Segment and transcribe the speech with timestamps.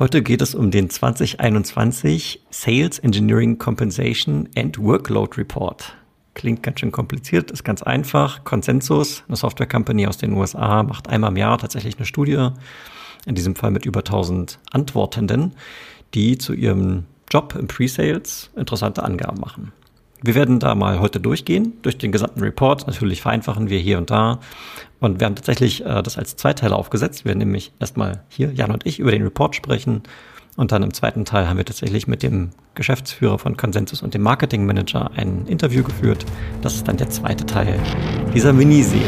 [0.00, 5.94] Heute geht es um den 2021 Sales Engineering Compensation and Workload Report.
[6.32, 8.42] Klingt ganz schön kompliziert, ist ganz einfach.
[8.44, 12.48] Consensus, eine Software Company aus den USA, macht einmal im Jahr tatsächlich eine Studie,
[13.26, 15.52] in diesem Fall mit über 1000 Antwortenden,
[16.14, 19.70] die zu ihrem Job im Pre-Sales interessante Angaben machen.
[20.22, 22.86] Wir werden da mal heute durchgehen, durch den gesamten Report.
[22.86, 24.40] Natürlich vereinfachen wir hier und da.
[25.00, 27.24] Und wir haben tatsächlich äh, das als Zweiteil aufgesetzt.
[27.24, 30.02] Wir werden nämlich erstmal hier, Jan und ich, über den Report sprechen.
[30.56, 34.22] Und dann im zweiten Teil haben wir tatsächlich mit dem Geschäftsführer von Consensus und dem
[34.22, 36.26] Marketingmanager ein Interview geführt.
[36.60, 37.78] Das ist dann der zweite Teil
[38.34, 39.06] dieser Miniserie.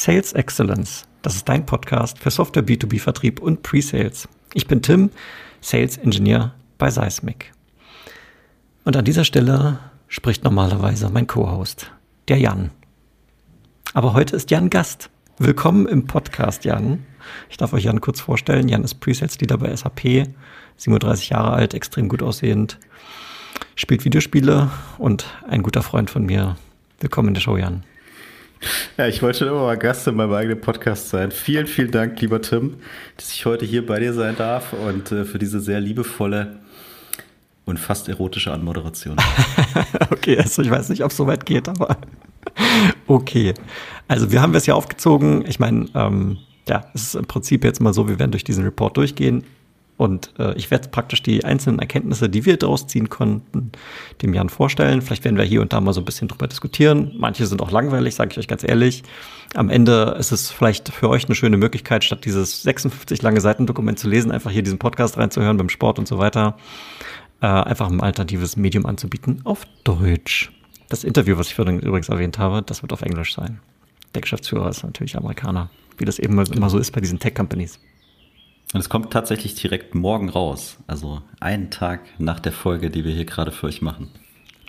[0.00, 1.06] Sales Excellence.
[1.20, 4.28] Das ist dein Podcast für Software B2B-Vertrieb und Pre-Sales.
[4.54, 5.10] Ich bin Tim,
[5.60, 7.52] Sales Engineer bei Seismic.
[8.86, 11.92] Und an dieser Stelle spricht normalerweise mein Co-Host,
[12.28, 12.70] der Jan.
[13.92, 15.10] Aber heute ist Jan Gast.
[15.36, 17.04] Willkommen im Podcast, Jan.
[17.50, 18.70] Ich darf euch Jan kurz vorstellen.
[18.70, 20.28] Jan ist Pre-Sales Leader bei SAP,
[20.78, 22.78] 37 Jahre alt, extrem gut aussehend,
[23.74, 26.56] spielt Videospiele und ein guter Freund von mir.
[27.00, 27.84] Willkommen in der Show, Jan.
[28.96, 31.30] Ja, ich wollte schon immer mal Gast in meinem eigenen Podcast sein.
[31.30, 32.76] Vielen, vielen Dank, lieber Tim,
[33.16, 36.58] dass ich heute hier bei dir sein darf und äh, für diese sehr liebevolle
[37.64, 39.16] und fast erotische Anmoderation.
[40.10, 41.96] okay, also ich weiß nicht, ob es so weit geht, aber
[43.06, 43.54] okay.
[44.08, 45.46] Also wir haben es ja aufgezogen.
[45.46, 48.64] Ich meine, ähm, ja, es ist im Prinzip jetzt mal so, wir werden durch diesen
[48.64, 49.44] Report durchgehen.
[50.00, 53.70] Und äh, ich werde praktisch die einzelnen Erkenntnisse, die wir daraus ziehen konnten,
[54.22, 55.02] dem Jan vorstellen.
[55.02, 57.12] Vielleicht werden wir hier und da mal so ein bisschen drüber diskutieren.
[57.18, 59.02] Manche sind auch langweilig, sage ich euch ganz ehrlich.
[59.52, 63.98] Am Ende ist es vielleicht für euch eine schöne Möglichkeit, statt dieses 56 lange Seitendokument
[63.98, 66.56] zu lesen, einfach hier diesen Podcast reinzuhören beim Sport und so weiter.
[67.42, 70.50] Äh, einfach ein alternatives Medium anzubieten auf Deutsch.
[70.88, 73.60] Das Interview, was ich vorhin übrigens erwähnt habe, das wird auf Englisch sein.
[74.14, 77.78] Der Geschäftsführer ist natürlich Amerikaner, wie das eben immer so ist bei diesen Tech-Companies.
[78.72, 80.78] Und es kommt tatsächlich direkt morgen raus.
[80.86, 84.10] Also einen Tag nach der Folge, die wir hier gerade für euch machen.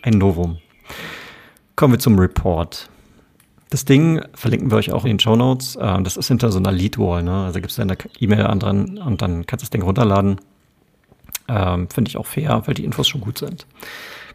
[0.02, 0.58] Ein Novum.
[1.76, 2.90] Kommen wir zum Report.
[3.70, 5.76] Das Ding verlinken wir euch auch in den Show Notes.
[5.76, 7.24] Äh, das ist hinter so einer Lead-Wall.
[7.24, 7.46] Ne?
[7.46, 10.42] Also gibst du eine E-Mail an dran und dann kannst du das Ding runterladen.
[11.48, 13.68] Ähm, Finde ich auch fair, weil die Infos schon gut sind.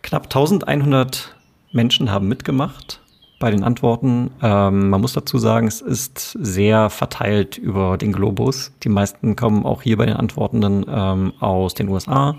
[0.03, 1.35] Knapp 1100
[1.73, 3.01] Menschen haben mitgemacht
[3.39, 4.31] bei den Antworten.
[4.43, 8.73] Ähm, man muss dazu sagen, es ist sehr verteilt über den Globus.
[8.83, 12.37] Die meisten kommen auch hier bei den Antwortenden ähm, aus den USA,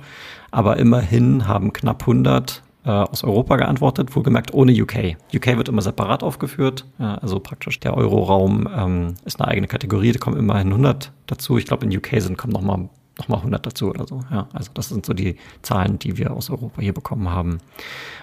[0.51, 5.17] aber immerhin haben knapp 100 äh, aus Europa geantwortet, wohlgemerkt ohne UK.
[5.35, 10.13] UK wird immer separat aufgeführt, ja, also praktisch der Euroraum ähm, ist eine eigene Kategorie,
[10.13, 11.57] da kommen immerhin 100 dazu.
[11.57, 14.21] Ich glaube, in UK sind kommen noch mal nochmal 100 dazu oder so.
[14.31, 17.59] Ja, also das sind so die Zahlen, die wir aus Europa hier bekommen haben.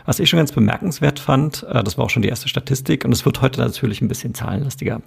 [0.04, 3.12] Was ich schon ganz bemerkenswert fand, äh, das war auch schon die erste Statistik und
[3.12, 5.02] es wird heute natürlich ein bisschen zahlenlastiger.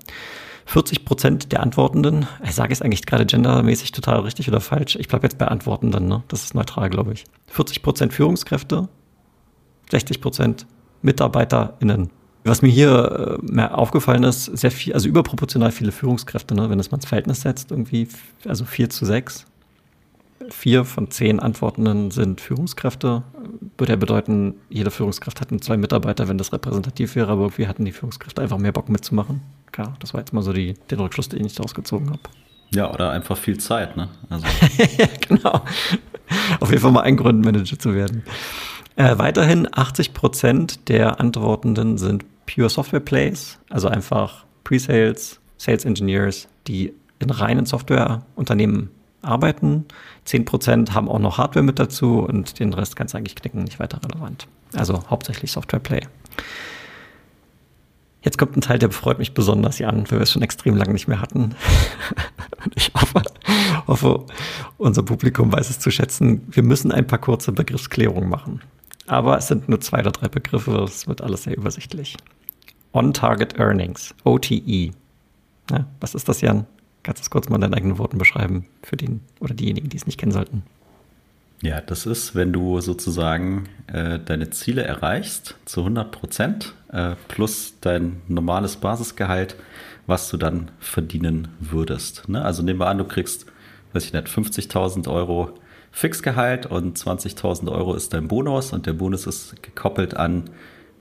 [0.66, 5.08] 40 Prozent der Antwortenden, ich sage es eigentlich gerade gendermäßig total richtig oder falsch, ich
[5.08, 6.24] bleibe jetzt bei Antwortenden, ne?
[6.28, 7.24] das ist neutral, glaube ich.
[7.48, 8.90] 40 Prozent Führungskräfte,
[9.92, 10.66] 60 Prozent
[11.04, 12.10] MitarbeiterInnen.
[12.44, 16.70] Was mir hier äh, mehr aufgefallen ist, sehr viel, also überproportional viele Führungskräfte, ne?
[16.70, 18.10] wenn das mal ins Verhältnis setzt, irgendwie,
[18.46, 19.46] also 4 zu 6
[20.50, 23.24] vier von zehn Antwortenden sind Führungskräfte.
[23.78, 27.86] Würde ja bedeuten, jede Führungskraft hat zwei Mitarbeiter, wenn das repräsentativ wäre, aber irgendwie hatten
[27.86, 29.42] die Führungskräfte einfach mehr Bock mitzumachen.
[29.72, 32.20] Klar, das war jetzt mal so die, den Rückschluss, den ich daraus gezogen habe.
[32.72, 34.10] Ja, oder einfach viel Zeit, ne?
[34.30, 34.46] Also.
[34.98, 35.62] ja, genau.
[36.60, 38.24] Auf jeden Fall mal ein Grund, Manager zu werden.
[38.96, 46.48] Äh, weiterhin 80 Prozent der Antwortenden sind Pure Software Plays, also einfach Pre-Sales, Sales Engineers,
[46.68, 48.90] die in reinen Softwareunternehmen
[49.22, 49.86] arbeiten.
[50.26, 53.80] 10% haben auch noch Hardware mit dazu und den Rest kannst du eigentlich knicken, nicht
[53.80, 54.48] weiter relevant.
[54.74, 56.02] Also hauptsächlich Software Play.
[58.22, 60.94] Jetzt kommt ein Teil, der freut mich besonders, Jan, weil wir es schon extrem lange
[60.94, 61.56] nicht mehr hatten.
[62.76, 63.22] Ich hoffe,
[63.86, 64.26] hoffe,
[64.78, 66.42] unser Publikum weiß es zu schätzen.
[66.50, 68.62] Wir müssen ein paar kurze Begriffsklärungen machen.
[69.06, 72.18] Aber es sind nur zwei oder drei Begriffe, es wird alles sehr übersichtlich.
[72.92, 74.92] On-Target Earnings, OTE.
[75.72, 76.66] Ja, was ist das, Jan?
[77.04, 79.98] Kannst du es kurz mal in deinen eigenen Worten beschreiben für den oder diejenigen, die
[79.98, 80.64] es nicht kennen sollten?
[81.62, 87.74] Ja, das ist, wenn du sozusagen äh, deine Ziele erreichst zu 100 Prozent äh, plus
[87.82, 89.56] dein normales Basisgehalt,
[90.06, 92.30] was du dann verdienen würdest.
[92.30, 92.44] Ne?
[92.44, 93.48] Also nehmen wir an, du kriegst,
[93.94, 95.54] weiß ich nicht, 50.000 Euro
[95.92, 100.44] Fixgehalt und 20.000 Euro ist dein Bonus und der Bonus ist gekoppelt an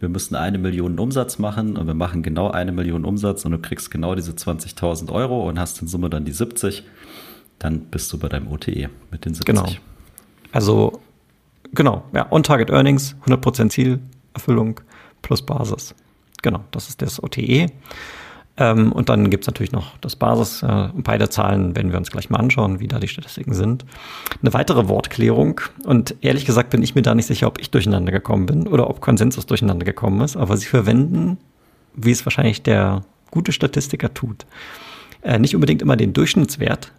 [0.00, 3.58] wir müssen eine Million Umsatz machen und wir machen genau eine Million Umsatz und du
[3.58, 6.84] kriegst genau diese 20.000 Euro und hast in Summe dann die 70.
[7.58, 9.46] dann bist du bei deinem OTE mit den 70.
[9.46, 9.66] Genau.
[10.52, 11.00] Also,
[11.75, 14.81] genau, ja, On-Target Earnings, 100% Zielerfüllung
[15.22, 15.94] plus Basis.
[16.43, 17.66] Genau, das ist das OTE.
[18.58, 20.62] Ähm, und dann gibt es natürlich noch das Basis.
[20.62, 23.85] Äh, beide Zahlen werden wir uns gleich mal anschauen, wie da die Statistiken sind.
[24.41, 25.61] Eine weitere Wortklärung.
[25.85, 28.88] Und ehrlich gesagt bin ich mir da nicht sicher, ob ich durcheinander gekommen bin oder
[28.88, 30.37] ob Konsensus durcheinander gekommen ist.
[30.37, 31.38] Aber sie verwenden,
[31.94, 34.47] wie es wahrscheinlich der gute Statistiker tut,
[35.23, 36.93] äh, nicht unbedingt immer den Durchschnittswert,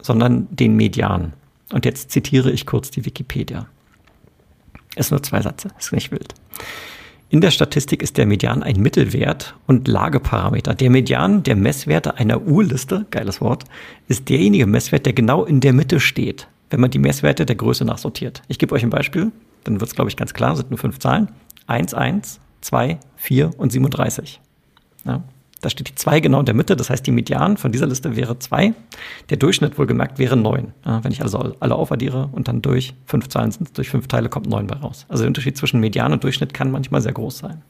[0.00, 1.32] sondern den Median.
[1.72, 3.66] Und jetzt zitiere ich kurz die Wikipedia.
[4.94, 6.34] Ist nur zwei Sätze, ist nicht wild.
[7.32, 10.74] In der Statistik ist der Median ein Mittelwert und Lageparameter.
[10.74, 13.64] Der Median der Messwerte einer U-Liste, geiles Wort,
[14.06, 17.86] ist derjenige Messwert, der genau in der Mitte steht, wenn man die Messwerte der Größe
[17.86, 18.42] nachsortiert.
[18.48, 19.32] Ich gebe euch ein Beispiel,
[19.64, 21.28] dann wird es, glaube ich, ganz klar, sind nur fünf Zahlen.
[21.68, 24.38] 1, 1, 2, 4 und 37.
[25.06, 25.24] Ja.
[25.62, 28.16] Da steht die 2 genau in der Mitte, das heißt, die Median von dieser Liste
[28.16, 28.74] wäre 2.
[29.30, 30.72] Der Durchschnitt wohlgemerkt wäre 9.
[30.84, 34.28] Ja, wenn ich also alle aufaddiere und dann durch fünf Zahlen sind, durch fünf Teile
[34.28, 35.06] kommt 9 bei raus.
[35.08, 37.62] Also der Unterschied zwischen Median und Durchschnitt kann manchmal sehr groß sein.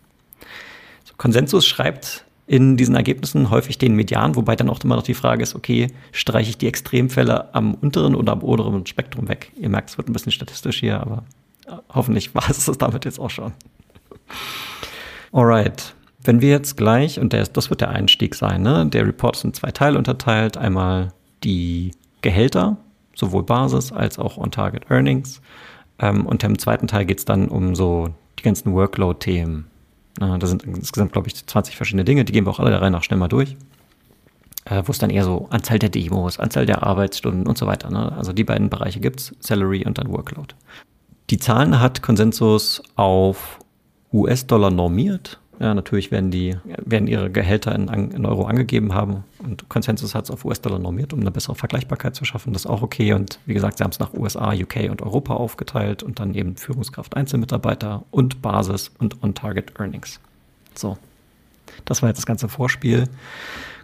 [1.05, 5.15] So, Konsensus schreibt in diesen Ergebnissen häufig den Median, wobei dann auch immer noch die
[5.15, 9.53] Frage ist, okay, streiche ich die Extremfälle am unteren oder am oberen Spektrum weg?
[9.61, 11.25] Ihr merkt, es wird ein bisschen statistisch hier, aber
[11.67, 13.53] äh, hoffentlich war es das damit jetzt auch schon.
[15.31, 15.95] Alright.
[16.25, 18.87] Wenn wir jetzt gleich, und der, das wird der Einstieg sein, ne?
[18.87, 20.57] der Report ist in zwei Teile unterteilt.
[20.57, 22.77] Einmal die Gehälter,
[23.17, 25.41] sowohl Basis als auch On-Target Earnings.
[25.99, 29.67] Ähm, und im zweiten Teil geht es dann um so die ganzen Workload-Themen.
[30.21, 32.81] Äh, da sind insgesamt, glaube ich, 20 verschiedene Dinge, die gehen wir auch alle der
[32.81, 33.57] Reihe nach schnell mal durch.
[34.65, 37.91] Äh, Wo es dann eher so Anzahl der Demos, Anzahl der Arbeitsstunden und so weiter.
[37.91, 38.13] Ne?
[38.13, 40.55] Also die beiden Bereiche gibt es, Salary und dann Workload.
[41.31, 43.59] Die Zahlen hat Konsensus auf
[44.13, 49.69] US-Dollar normiert ja, natürlich werden die, werden ihre Gehälter in, in Euro angegeben haben und
[49.69, 52.53] Consensus hat es auf US-Dollar normiert, um eine bessere Vergleichbarkeit zu schaffen.
[52.53, 53.13] Das ist auch okay.
[53.13, 56.57] Und wie gesagt, sie haben es nach USA, UK und Europa aufgeteilt und dann eben
[56.57, 60.21] Führungskraft, Einzelmitarbeiter und Basis und On-Target Earnings.
[60.75, 60.99] So.
[61.85, 63.09] Das war jetzt das ganze Vorspiel.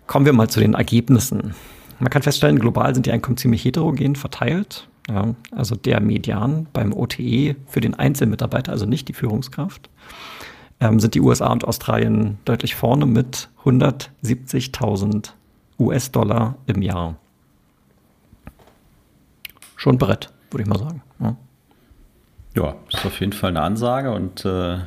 [0.07, 1.55] Kommen wir mal zu den Ergebnissen.
[2.01, 4.89] Man kann feststellen, global sind die Einkommen ziemlich heterogen verteilt.
[5.09, 9.89] Ja, also der Median beim OTE für den Einzelmitarbeiter, also nicht die Führungskraft,
[10.81, 15.31] ähm, sind die USA und Australien deutlich vorne mit 170.000
[15.79, 17.17] US-Dollar im Jahr.
[19.77, 21.03] Schon Brett, würde ich mal sagen.
[21.21, 21.37] Ja.
[22.55, 24.81] ja, ist auf jeden Fall eine Ansage und äh, äh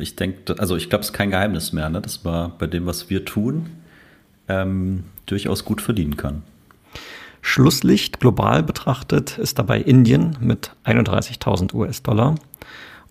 [0.00, 2.86] ich denke, also ich glaube, es ist kein Geheimnis mehr, ne, dass man bei dem,
[2.86, 3.70] was wir tun,
[4.48, 6.42] ähm, durchaus gut verdienen kann.
[7.42, 12.34] Schlusslicht global betrachtet ist dabei Indien mit 31.000 US-Dollar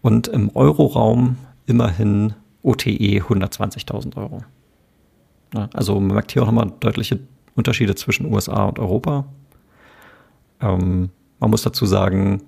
[0.01, 1.37] und im Euroraum
[1.69, 4.43] immerhin OTE 120.000 Euro.
[5.73, 7.19] Also man merkt hier auch nochmal deutliche
[7.55, 9.25] Unterschiede zwischen USA und Europa.
[10.61, 12.41] Ähm, man muss dazu sagen,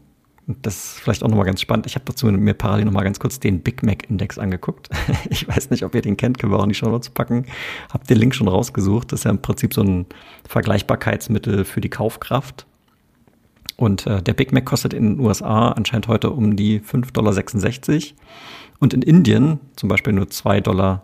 [0.62, 1.86] das ist vielleicht auch nochmal ganz spannend.
[1.86, 4.90] Ich habe dazu mir parallel nochmal ganz kurz den Big Mac Index angeguckt.
[5.30, 7.46] Ich weiß nicht, ob ihr den kennt, können wir auch in die Show Notes packen.
[7.92, 9.12] Hab den Link schon rausgesucht.
[9.12, 10.06] Das ist ja im Prinzip so ein
[10.48, 12.66] Vergleichbarkeitsmittel für die Kaufkraft.
[13.82, 18.22] Und äh, der Big Mac kostet in den USA anscheinend heute um die 5,66 Dollar
[18.78, 21.04] und in Indien zum Beispiel nur 2,59 Dollar.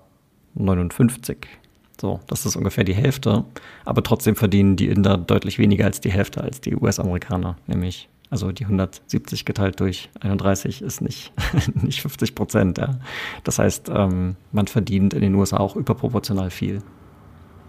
[1.99, 3.45] So, das ist ungefähr die Hälfte.
[3.83, 8.51] Aber trotzdem verdienen die Inder deutlich weniger als die Hälfte als die US-Amerikaner, nämlich also
[8.51, 11.33] die 170 geteilt durch 31 ist nicht,
[11.81, 12.77] nicht 50 Prozent.
[12.77, 12.99] Ja.
[13.43, 16.83] Das heißt, ähm, man verdient in den USA auch überproportional viel.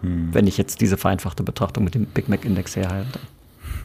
[0.03, 0.35] Hm.
[0.35, 3.21] Wenn ich jetzt diese vereinfachte Betrachtung mit dem Big Mac Index herhalte.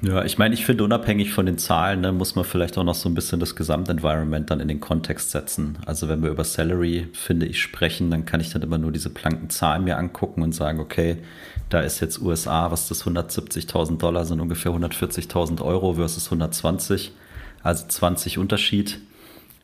[0.05, 2.93] Ja, ich meine, ich finde, unabhängig von den Zahlen, ne, muss man vielleicht auch noch
[2.93, 5.77] so ein bisschen das Gesamtenvironment dann in den Kontext setzen.
[5.85, 9.09] Also wenn wir über Salary, finde ich, sprechen, dann kann ich dann immer nur diese
[9.09, 11.19] blanken Zahlen mir angucken und sagen, okay,
[11.69, 17.13] da ist jetzt USA, was das 170.000 Dollar sind, ungefähr 140.000 Euro versus 120,
[17.61, 18.99] also 20 Unterschied.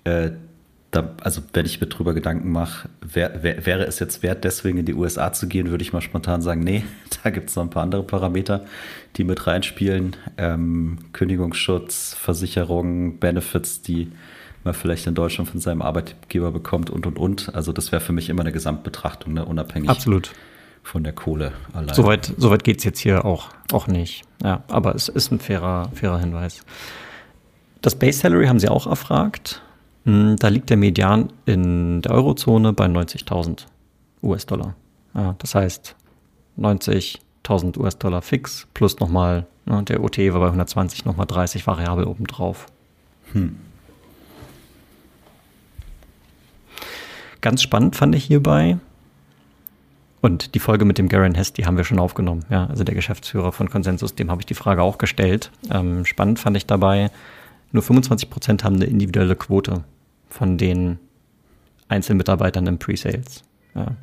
[0.06, 0.32] Äh,
[0.92, 4.80] da, also wenn ich mir drüber Gedanken mache, wär, wär, wäre es jetzt wert, deswegen
[4.80, 6.84] in die USA zu gehen, würde ich mal spontan sagen, nee,
[7.24, 8.66] da gibt es noch ein paar andere Parameter,
[9.16, 10.16] die mit reinspielen.
[10.38, 14.12] Ähm, Kündigungsschutz, Versicherungen, Benefits, die
[14.64, 17.56] man vielleicht in Deutschland von seinem Arbeitgeber bekommt und, und, und.
[17.56, 20.32] Also das wäre für mich immer eine Gesamtbetrachtung, ne, unabhängig Absolut.
[20.82, 21.94] von der Kohle allein.
[21.94, 24.24] Soweit, soweit geht es jetzt hier auch, auch nicht.
[24.44, 26.66] Ja, aber es ist ein fairer, fairer Hinweis.
[27.82, 29.62] Das Base Salary haben Sie auch erfragt.
[30.10, 33.68] Hm, da liegt der Median in der Eurozone bei 90.000
[34.24, 34.74] US-Dollar.
[35.14, 35.96] Das heißt
[36.58, 42.66] 90.000 US-Dollar fix plus nochmal, ne, der OT war bei 120, nochmal 30 variabel obendrauf.
[43.34, 43.58] Hm.
[47.42, 48.80] Ganz spannend fand ich hierbei,
[50.22, 52.46] Und die Folge mit dem Garen Hess, die haben wir schon aufgenommen.
[52.50, 55.52] Ja, also der Geschäftsführer von Consensus, dem habe ich die Frage auch gestellt.
[55.70, 57.12] Ähm, spannend fand ich dabei,
[57.72, 59.84] nur 25 Prozent haben eine individuelle Quote
[60.30, 61.00] von den
[61.88, 63.44] Einzelmitarbeitern im Pre-Sales.
[63.76, 63.96] Ja,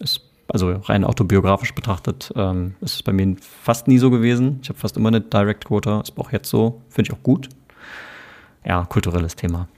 [0.00, 4.58] ist also rein autobiografisch betrachtet, ähm, ist es bei mir fast nie so gewesen.
[4.62, 7.48] Ich habe fast immer eine Direct-Quote, ist auch jetzt so, finde ich auch gut.
[8.64, 9.68] Ja, kulturelles Thema.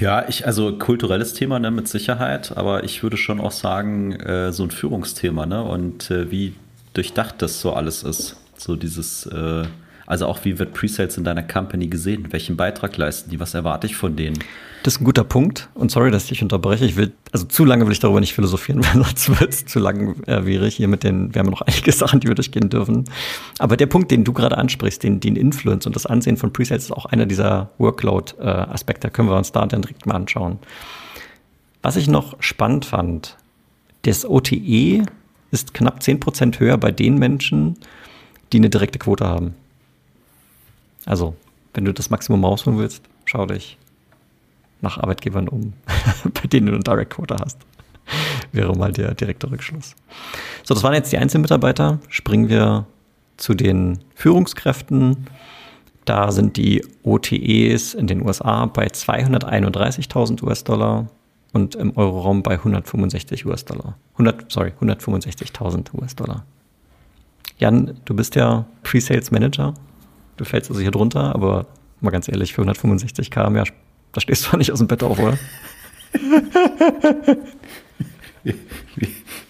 [0.00, 4.52] Ja, ich, also kulturelles Thema ne, mit Sicherheit, aber ich würde schon auch sagen, äh,
[4.52, 5.62] so ein Führungsthema, ne?
[5.62, 6.54] Und äh, wie
[6.94, 8.36] durchdacht das so alles ist.
[8.56, 9.64] So dieses äh,
[10.06, 12.26] also auch wie wird Presales in deiner Company gesehen?
[12.30, 13.40] Welchen Beitrag leisten die?
[13.40, 14.38] Was erwarte ich von denen?
[14.82, 15.70] Das ist ein guter Punkt.
[15.72, 16.84] Und sorry, dass ich dich unterbreche.
[16.84, 19.78] Ich will, also zu lange will ich darüber nicht philosophieren, weil sonst wird es zu
[19.78, 23.04] langwierig hier mit den, wir haben noch einige Sachen, die wir durchgehen dürfen.
[23.58, 26.84] Aber der Punkt, den du gerade ansprichst, den, den Influence und das Ansehen von Presales
[26.84, 29.08] ist auch einer dieser Workload-Aspekte.
[29.08, 30.58] Können wir uns da dann direkt mal anschauen.
[31.80, 33.36] Was ich noch spannend fand,
[34.02, 35.02] das OTE
[35.50, 37.76] ist knapp 10% höher bei den Menschen,
[38.52, 39.54] die eine direkte Quote haben.
[41.06, 41.34] Also,
[41.74, 43.78] wenn du das Maximum rausholen willst, schau dich
[44.80, 45.72] nach Arbeitgebern um,
[46.34, 47.58] bei denen du einen Direct Quota hast.
[48.52, 49.94] Wäre mal der direkte Rückschluss.
[50.62, 51.98] So, das waren jetzt die Einzelmitarbeiter.
[52.08, 52.86] Springen wir
[53.36, 55.26] zu den Führungskräften.
[56.04, 61.08] Da sind die OTEs in den USA bei 231.000 US-Dollar
[61.52, 63.96] und im Euroraum bei 165 US-Dollar.
[64.14, 66.44] 100, sorry, 165.000 US-Dollar.
[67.58, 69.74] Jan, du bist ja Pre-Sales Manager
[70.36, 71.66] Du fällst also hier drunter, aber
[72.00, 73.64] mal ganz ehrlich, für 165 km, ja,
[74.12, 75.38] da stehst du doch nicht aus dem Bett auf, oder?
[78.44, 78.54] Wie,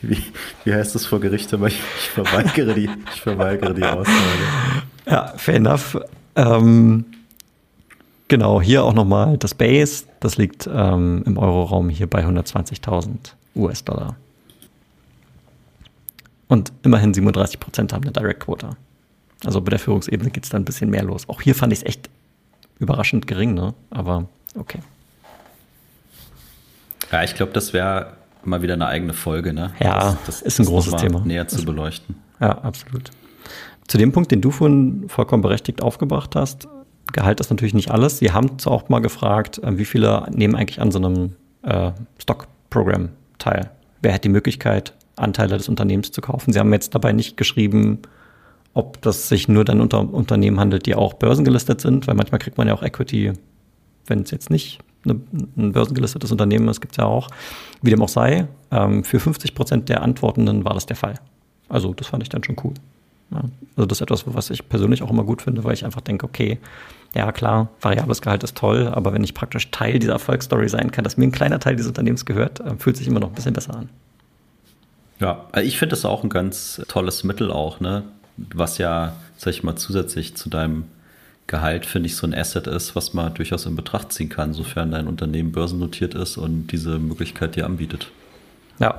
[0.02, 0.22] wie,
[0.64, 1.52] wie, heißt das vor Gericht?
[1.52, 4.12] Aber ich, ich, verweigere, die, ich verweigere die Aussage.
[5.06, 5.98] Ja, fair enough.
[6.36, 7.04] Ähm,
[8.28, 10.04] genau, hier auch nochmal das Base.
[10.20, 14.16] Das liegt ähm, im Euroraum hier bei 120.000 US-Dollar.
[16.48, 18.76] Und immerhin 37 Prozent haben eine Direct Quota.
[19.44, 21.28] Also bei der Führungsebene geht es dann ein bisschen mehr los.
[21.28, 22.10] Auch hier fand ich es echt
[22.78, 23.74] überraschend gering, ne?
[23.90, 24.80] Aber okay.
[27.12, 29.72] Ja, ich glaube, das wäre mal wieder eine eigene Folge, ne?
[29.80, 31.20] Ja, das, das ist ein großes Thema.
[31.24, 32.16] Näher zu beleuchten.
[32.40, 33.10] Ja, absolut.
[33.86, 36.66] Zu dem Punkt, den du vorhin vollkommen berechtigt aufgebracht hast,
[37.12, 38.18] Gehalt ist natürlich nicht alles.
[38.18, 43.10] Sie haben auch mal gefragt, äh, wie viele nehmen eigentlich an so einem äh, Stock-Programm
[43.38, 43.70] teil?
[44.00, 46.52] Wer hat die Möglichkeit, Anteile des Unternehmens zu kaufen?
[46.52, 48.00] Sie haben jetzt dabei nicht geschrieben,
[48.74, 52.58] ob das sich nur dann unter Unternehmen handelt, die auch börsengelistet sind, weil manchmal kriegt
[52.58, 53.32] man ja auch Equity,
[54.06, 55.20] wenn es jetzt nicht eine,
[55.56, 57.28] ein börsengelistetes Unternehmen ist, gibt es ja auch.
[57.82, 61.14] Wie dem auch sei, ähm, für 50 Prozent der Antwortenden war das der Fall.
[61.68, 62.74] Also das fand ich dann schon cool.
[63.30, 63.42] Ja,
[63.76, 66.26] also das ist etwas, was ich persönlich auch immer gut finde, weil ich einfach denke,
[66.26, 66.58] okay,
[67.14, 71.04] ja klar, variables Gehalt ist toll, aber wenn ich praktisch Teil dieser Erfolgsstory sein kann,
[71.04, 73.54] dass mir ein kleiner Teil dieses Unternehmens gehört, äh, fühlt sich immer noch ein bisschen
[73.54, 73.88] besser an.
[75.20, 78.02] Ja, ich finde das auch ein ganz tolles Mittel auch, ne?
[78.36, 80.84] Was ja, sag ich mal, zusätzlich zu deinem
[81.46, 84.90] Gehalt, finde ich, so ein Asset ist, was man durchaus in Betracht ziehen kann, sofern
[84.90, 88.10] dein Unternehmen börsennotiert ist und diese Möglichkeit dir anbietet.
[88.78, 88.96] Ja,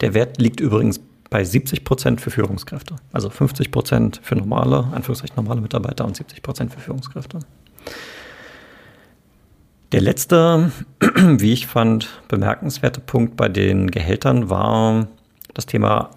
[0.00, 2.96] der Wert liegt übrigens bei 70 Prozent für Führungskräfte.
[3.12, 7.38] Also 50 Prozent für normale, Anführungszeichen normale Mitarbeiter und 70 Prozent für Führungskräfte.
[9.92, 10.72] Der letzte,
[11.16, 15.06] wie ich fand, bemerkenswerte Punkt bei den Gehältern war
[15.54, 16.10] das Thema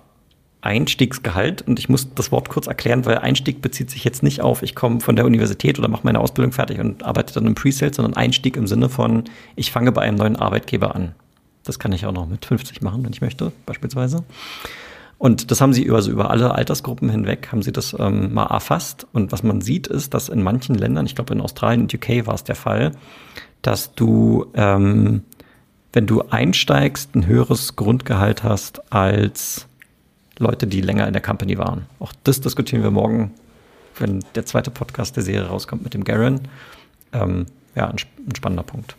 [0.65, 1.61] Einstiegsgehalt.
[1.61, 4.75] Und ich muss das Wort kurz erklären, weil Einstieg bezieht sich jetzt nicht auf, ich
[4.75, 8.15] komme von der Universität oder mache meine Ausbildung fertig und arbeite dann im Pre-Sales, sondern
[8.15, 11.13] Einstieg im Sinne von, ich fange bei einem neuen Arbeitgeber an.
[11.63, 14.23] Das kann ich auch noch mit 50 machen, wenn ich möchte, beispielsweise.
[15.17, 18.47] Und das haben sie über, also über alle Altersgruppen hinweg, haben sie das ähm, mal
[18.47, 19.07] erfasst.
[19.13, 22.25] Und was man sieht, ist, dass in manchen Ländern, ich glaube in Australien und UK
[22.25, 22.91] war es der Fall,
[23.61, 25.23] dass du, ähm,
[25.93, 29.67] wenn du einsteigst, ein höheres Grundgehalt hast als
[30.39, 31.85] Leute, die länger in der Company waren.
[31.99, 33.31] Auch das diskutieren wir morgen,
[33.97, 36.41] wenn der zweite Podcast der Serie rauskommt mit dem Garen.
[37.13, 37.95] Ähm, ja, ein,
[38.27, 38.95] ein, spannender Punkt.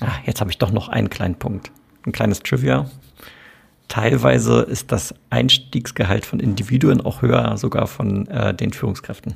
[0.00, 1.70] Ah, jetzt habe ich doch noch einen kleinen Punkt.
[2.06, 2.90] Ein kleines Trivia.
[3.88, 9.34] Teilweise ist das Einstiegsgehalt von Individuen auch höher, sogar von äh, den Führungskräften.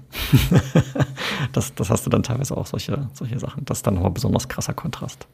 [1.53, 3.65] das, das hast du dann teilweise auch solche, solche Sachen.
[3.65, 5.27] Das ist dann nochmal besonders krasser Kontrast.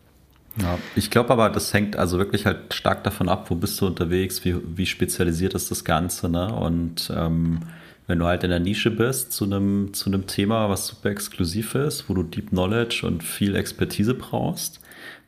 [0.57, 3.87] Ja, ich glaube aber, das hängt also wirklich halt stark davon ab, wo bist du
[3.87, 6.53] unterwegs, wie, wie spezialisiert ist das Ganze, ne?
[6.53, 7.61] Und ähm,
[8.07, 11.77] wenn du halt in der Nische bist zu einem zu einem Thema, was super exklusiv
[11.77, 14.81] ist, wo du Deep Knowledge und viel Expertise brauchst,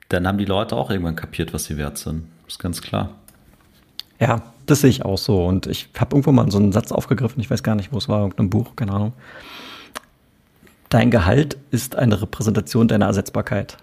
[0.08, 2.24] dann haben die Leute auch irgendwann kapiert, was sie wert sind.
[2.48, 3.14] ist ganz klar.
[4.18, 5.46] Ja, das sehe ich auch so.
[5.46, 8.08] Und ich habe irgendwo mal so einen Satz aufgegriffen, ich weiß gar nicht, wo es
[8.08, 9.12] war, irgendein Buch, keine Ahnung.
[10.88, 13.78] Dein Gehalt ist eine Repräsentation deiner Ersetzbarkeit.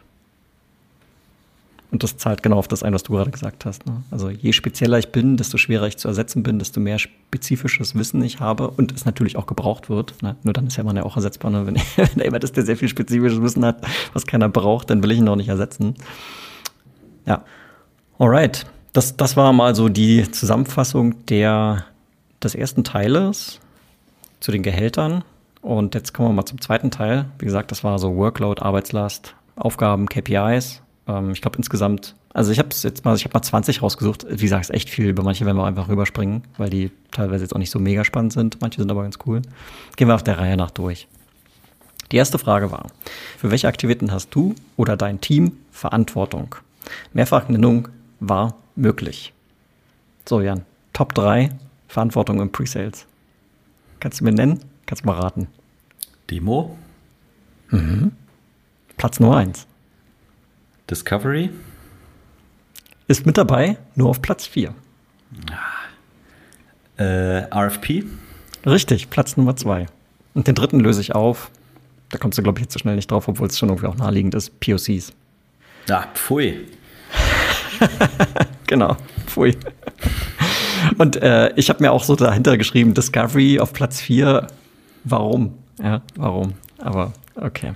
[1.91, 3.87] Und das zahlt genau auf das ein, was du gerade gesagt hast.
[3.87, 4.03] Ne?
[4.11, 8.21] Also je spezieller ich bin, desto schwerer ich zu ersetzen bin, desto mehr spezifisches Wissen
[8.21, 10.21] ich habe und es natürlich auch gebraucht wird.
[10.21, 10.35] Ne?
[10.43, 11.49] Nur dann ist ja man ja auch ersetzbar.
[11.49, 11.65] Ne?
[11.65, 15.01] Wenn, wenn da jemand ist, der sehr viel spezifisches Wissen hat, was keiner braucht, dann
[15.01, 15.95] will ich ihn auch nicht ersetzen.
[17.25, 17.43] Ja.
[18.19, 18.67] Alright.
[18.93, 21.85] Das, das war mal so die Zusammenfassung der,
[22.43, 23.59] des ersten Teiles
[24.39, 25.23] zu den Gehältern.
[25.61, 27.25] Und jetzt kommen wir mal zum zweiten Teil.
[27.39, 32.59] Wie gesagt, das war so Workload, Arbeitslast, Aufgaben, KPIs ähm, ich glaube insgesamt, also ich
[32.59, 34.25] habe jetzt mal, ich habe mal 20 rausgesucht.
[34.29, 35.07] Wie gesagt, ist echt viel.
[35.07, 38.33] Über manche werden wir einfach rüberspringen, weil die teilweise jetzt auch nicht so mega spannend
[38.33, 38.61] sind.
[38.61, 39.41] Manche sind aber ganz cool.
[39.95, 41.07] Gehen wir auf der Reihe nach durch.
[42.11, 42.87] Die erste Frage war,
[43.37, 46.55] für welche Aktivitäten hast du oder dein Team Verantwortung?
[47.13, 47.89] Mehrfachnennung
[48.19, 49.33] war möglich.
[50.27, 51.51] So, Jan, Top 3
[51.87, 53.05] Verantwortung im Pre-Sales.
[53.99, 54.59] Kannst du mir nennen?
[54.85, 55.47] Kannst du mal raten.
[56.29, 56.77] Demo.
[57.69, 58.11] Mhm.
[58.97, 59.68] Platz Nummer 1.
[60.89, 61.49] Discovery?
[63.07, 64.73] Ist mit dabei, nur auf Platz 4.
[66.97, 68.03] Äh, RFP?
[68.65, 69.85] Richtig, Platz Nummer 2.
[70.33, 71.51] Und den dritten löse ich auf.
[72.09, 73.95] Da kommst du, glaube ich, jetzt so schnell nicht drauf, obwohl es schon irgendwie auch
[73.95, 74.59] naheliegend ist.
[74.59, 75.13] POCs.
[75.87, 76.67] Ja, pfui.
[78.67, 79.55] genau, pfui.
[80.97, 84.47] Und äh, ich habe mir auch so dahinter geschrieben, Discovery auf Platz 4.
[85.03, 85.57] Warum?
[85.81, 86.53] Ja, warum?
[86.79, 87.73] Aber okay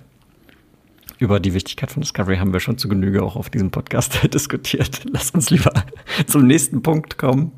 [1.24, 5.06] über die Wichtigkeit von Discovery haben wir schon zu Genüge auch auf diesem Podcast diskutiert.
[5.10, 5.72] Lass uns lieber
[6.28, 7.54] zum nächsten Punkt kommen.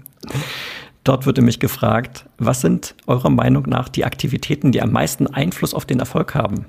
[1.03, 5.73] Dort wird nämlich gefragt, was sind eurer Meinung nach die Aktivitäten, die am meisten Einfluss
[5.73, 6.65] auf den Erfolg haben?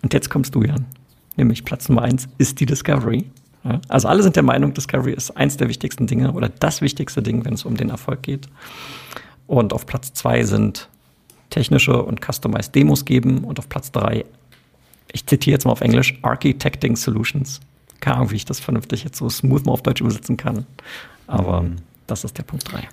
[0.00, 0.86] Und jetzt kommst du, Jan.
[1.36, 3.26] Nämlich Platz Nummer eins ist die Discovery.
[3.88, 7.44] Also alle sind der Meinung, Discovery ist eins der wichtigsten Dinge oder das wichtigste Ding,
[7.44, 8.48] wenn es um den Erfolg geht.
[9.46, 10.88] Und auf Platz zwei sind
[11.50, 14.24] technische und customized Demos geben und auf Platz drei
[15.12, 17.60] ich zitiere jetzt mal auf Englisch, Architecting Solutions.
[18.00, 20.66] Keine Ahnung, wie ich das vernünftig jetzt so smooth mal auf Deutsch übersetzen kann.
[21.26, 21.76] Aber mhm.
[22.06, 22.88] das ist der Punkt 3.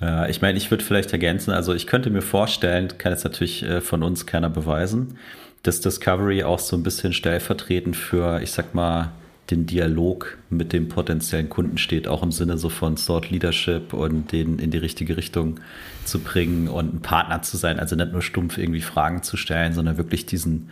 [0.00, 3.64] Ja, ich meine, ich würde vielleicht ergänzen, also ich könnte mir vorstellen, kann jetzt natürlich
[3.64, 5.18] äh, von uns keiner beweisen,
[5.64, 9.10] dass Discovery auch so ein bisschen stellvertretend für, ich sag mal,
[9.50, 14.30] den Dialog mit dem potenziellen Kunden steht, auch im Sinne so von Thought Leadership und
[14.30, 15.58] den in die richtige Richtung
[16.04, 19.72] zu bringen und ein Partner zu sein, also nicht nur stumpf irgendwie Fragen zu stellen,
[19.72, 20.70] sondern wirklich diesen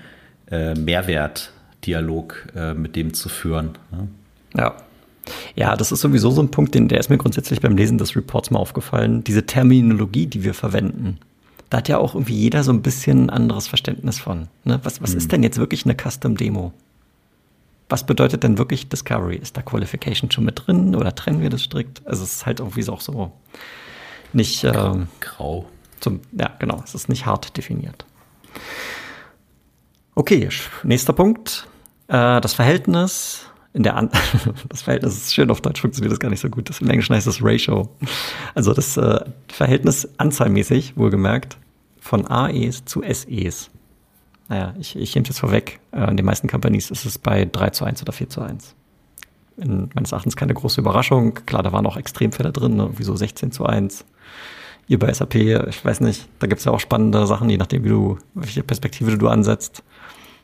[0.50, 3.78] äh, Mehrwertdialog äh, mit dem zu führen.
[3.90, 4.09] Ne?
[4.56, 4.76] Ja.
[5.56, 8.14] Ja, das ist sowieso so ein Punkt, den, der ist mir grundsätzlich beim Lesen des
[8.14, 9.24] Reports mal aufgefallen.
[9.24, 11.18] Diese Terminologie, die wir verwenden.
[11.68, 14.46] Da hat ja auch irgendwie jeder so ein bisschen ein anderes Verständnis von.
[14.62, 14.78] Ne?
[14.85, 15.18] Was, was hm.
[15.18, 16.72] ist denn jetzt wirklich eine Custom-Demo?
[17.88, 19.37] Was bedeutet denn wirklich Discovery?
[19.37, 22.06] Ist da Qualification schon mit drin oder trennen wir das strikt?
[22.06, 23.32] Also es ist halt irgendwie auch so
[24.32, 25.66] nicht ähm, grau.
[26.00, 28.04] Zum, ja, genau, es ist nicht hart definiert.
[30.18, 30.48] Okay,
[30.83, 31.68] nächster Punkt.
[32.09, 34.09] Äh, das Verhältnis in der An
[34.70, 36.70] das Verhältnis ist schön auf Deutsch funktioniert das gar nicht so gut.
[36.70, 37.90] Das im Englischen heißt das Ratio.
[38.55, 41.59] Also das äh, Verhältnis anzahlmäßig, wohlgemerkt,
[42.00, 43.68] von AEs zu SEs.
[44.48, 45.81] Naja, ich, ich nehme es jetzt vorweg.
[45.92, 48.74] Äh, in den meisten Companies ist es bei 3 zu 1 oder 4 zu 1.
[49.59, 51.35] In meines Erachtens keine große Überraschung.
[51.44, 52.88] Klar, da waren auch Extremfälle drin, ne?
[52.96, 54.07] wie so 16 zu 1.
[54.88, 57.85] Ihr bei SAP, ich weiß nicht, da gibt es ja auch spannende Sachen, je nachdem,
[57.85, 59.83] wie du, welche Perspektive du ansetzt.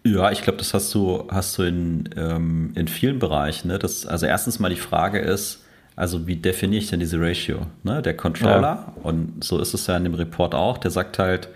[0.04, 3.68] Ja, ich glaube, das hast du, hast du in, ähm, in vielen Bereichen.
[3.68, 3.78] Ne?
[3.78, 7.66] Das, also erstens mal die Frage ist, also wie definiere ich denn diese Ratio?
[7.84, 8.02] Ne?
[8.02, 8.94] Der Controller, ja.
[9.02, 11.48] und so ist es ja in dem Report auch, der sagt halt,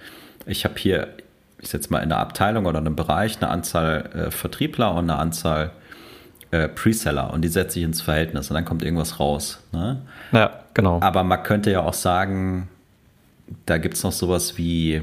[0.47, 1.09] ich habe hier,
[1.59, 5.11] ich setze mal in einer Abteilung oder in einem Bereich eine Anzahl äh, Vertriebler und
[5.11, 5.73] eine Anzahl
[6.53, 9.61] äh, Preseller und die setze ich ins Verhältnis und dann kommt irgendwas raus.
[9.73, 10.03] Ne?
[10.33, 11.01] Ja, genau.
[11.01, 12.69] Aber man könnte ja auch sagen,
[13.65, 15.03] da gibt es noch sowas wie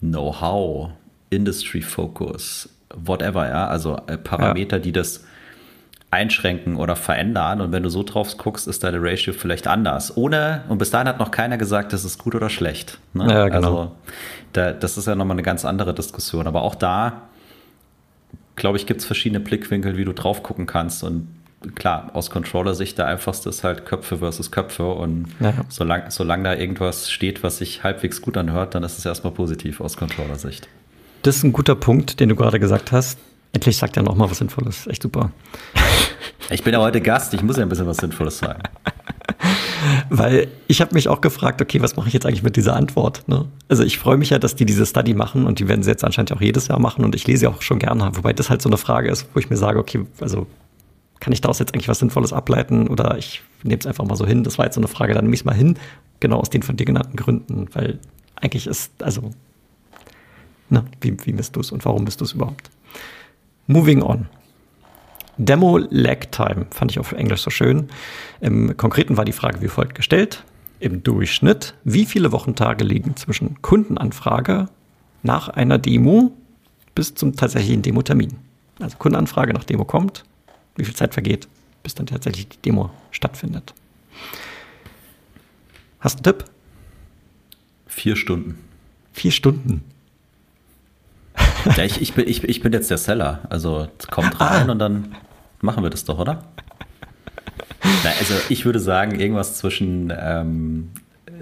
[0.00, 0.90] Know-how,
[1.30, 4.82] Industry Focus, whatever, ja, also äh, Parameter, ja.
[4.82, 5.24] die das
[6.14, 7.60] einschränken oder verändern.
[7.60, 10.16] Und wenn du so drauf guckst, ist deine Ratio vielleicht anders.
[10.16, 12.98] Ohne, und bis dahin hat noch keiner gesagt, das ist gut oder schlecht.
[13.12, 13.26] Ne?
[13.28, 13.56] Ja, genau.
[13.56, 13.92] Also
[14.52, 16.46] da, das ist ja nochmal eine ganz andere Diskussion.
[16.46, 17.22] Aber auch da,
[18.54, 21.02] glaube ich, gibt es verschiedene Blickwinkel, wie du drauf gucken kannst.
[21.02, 21.26] Und
[21.74, 24.88] klar, aus Controller-Sicht der einfachste ist halt Köpfe versus Köpfe.
[24.92, 25.52] Und ja.
[25.68, 29.80] solange solang da irgendwas steht, was sich halbwegs gut anhört, dann ist es erstmal positiv
[29.80, 30.68] aus Controller-Sicht.
[31.24, 33.18] Das ist ein guter Punkt, den du gerade gesagt hast.
[33.54, 34.86] Endlich sagt er noch mal was Sinnvolles.
[34.86, 35.30] Echt super.
[36.50, 38.60] Ich bin ja heute Gast, ich muss ja ein bisschen was Sinnvolles sagen.
[40.10, 43.26] Weil ich habe mich auch gefragt, okay, was mache ich jetzt eigentlich mit dieser Antwort?
[43.26, 43.46] Ne?
[43.68, 46.04] Also ich freue mich ja, dass die diese Study machen und die werden sie jetzt
[46.04, 48.60] anscheinend auch jedes Jahr machen und ich lese ja auch schon gerne, wobei das halt
[48.60, 50.46] so eine Frage ist, wo ich mir sage, okay, also
[51.20, 54.26] kann ich daraus jetzt eigentlich was Sinnvolles ableiten oder ich nehme es einfach mal so
[54.26, 54.44] hin.
[54.44, 55.78] Das war jetzt so eine Frage, dann nehme ich es mal hin,
[56.20, 57.98] genau aus den von dir genannten Gründen, weil
[58.36, 59.30] eigentlich ist, also
[60.74, 62.70] na, wie, wie misst du es und warum misst du es überhaupt?
[63.66, 64.26] Moving on.
[65.36, 67.88] Demo Lag Time fand ich auf Englisch so schön.
[68.40, 70.44] Im Konkreten war die Frage wie folgt gestellt.
[70.80, 74.68] Im Durchschnitt, wie viele Wochentage liegen zwischen Kundenanfrage
[75.22, 76.32] nach einer Demo
[76.94, 78.34] bis zum tatsächlichen Demo-Termin?
[78.80, 80.24] Also Kundenanfrage nach Demo kommt,
[80.76, 81.48] wie viel Zeit vergeht,
[81.82, 83.74] bis dann tatsächlich die Demo stattfindet.
[86.00, 86.50] Hast du einen Tipp?
[87.86, 88.58] Vier Stunden.
[89.12, 89.84] Vier Stunden.
[91.76, 93.40] Ja, ich, ich, bin, ich, ich bin jetzt der Seller.
[93.48, 94.72] Also kommt rein ah.
[94.72, 95.14] und dann
[95.60, 96.44] machen wir das doch, oder?
[98.02, 100.90] Na, also ich würde sagen, irgendwas zwischen ähm,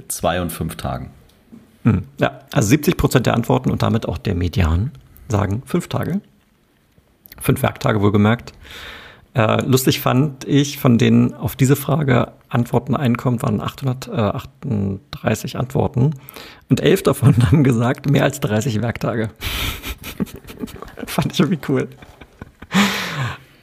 [0.09, 1.11] zwei und fünf Tagen.
[1.85, 4.93] Hm, ja, also 70 Prozent der Antworten und damit auch der Median
[5.29, 6.21] sagen fünf Tage.
[7.41, 8.53] Fünf Werktage wohlgemerkt.
[9.35, 16.15] Äh, lustig fand ich, von denen auf diese Frage Antworten einkommt, waren 838 Antworten.
[16.69, 19.31] Und elf davon haben gesagt, mehr als 30 Werktage.
[21.07, 21.89] fand ich irgendwie cool.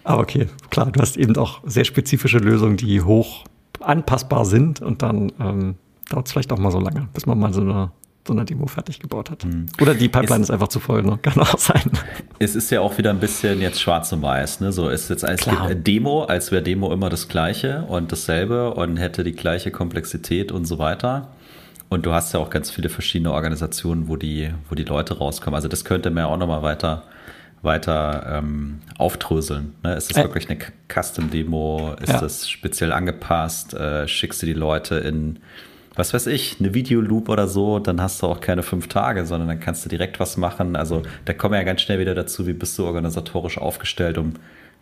[0.03, 3.45] Aber okay, klar, du hast eben auch sehr spezifische Lösungen, die hoch
[3.79, 5.75] anpassbar sind und dann ähm,
[6.09, 7.91] dauert es vielleicht auch mal so lange, bis man mal so eine
[8.29, 9.43] so eine Demo fertig gebaut hat.
[9.43, 9.65] Mhm.
[9.81, 11.17] Oder die Pipeline es, ist einfach zu voll, ne?
[11.21, 11.91] Kann auch sein.
[12.37, 14.71] Es ist ja auch wieder ein bisschen jetzt schwarz und weiß, ne?
[14.71, 19.23] So ist jetzt als Demo, als wäre Demo immer das Gleiche und dasselbe und hätte
[19.23, 21.29] die gleiche Komplexität und so weiter.
[21.89, 25.55] Und du hast ja auch ganz viele verschiedene Organisationen, wo die, wo die Leute rauskommen.
[25.55, 27.03] Also das könnte man ja auch nochmal weiter,
[27.63, 29.73] weiter ähm, aufdröseln.
[29.83, 29.95] Ne?
[29.95, 31.95] Ist das äh, wirklich eine Custom-Demo?
[31.99, 32.21] Ist ja.
[32.21, 33.73] das speziell angepasst?
[33.73, 35.39] Äh, schickst du die Leute in
[35.95, 39.47] was weiß ich, eine Videoloop oder so, dann hast du auch keine fünf Tage, sondern
[39.47, 40.75] dann kannst du direkt was machen.
[40.75, 44.33] Also da kommen wir ja ganz schnell wieder dazu, wie bist du organisatorisch aufgestellt, um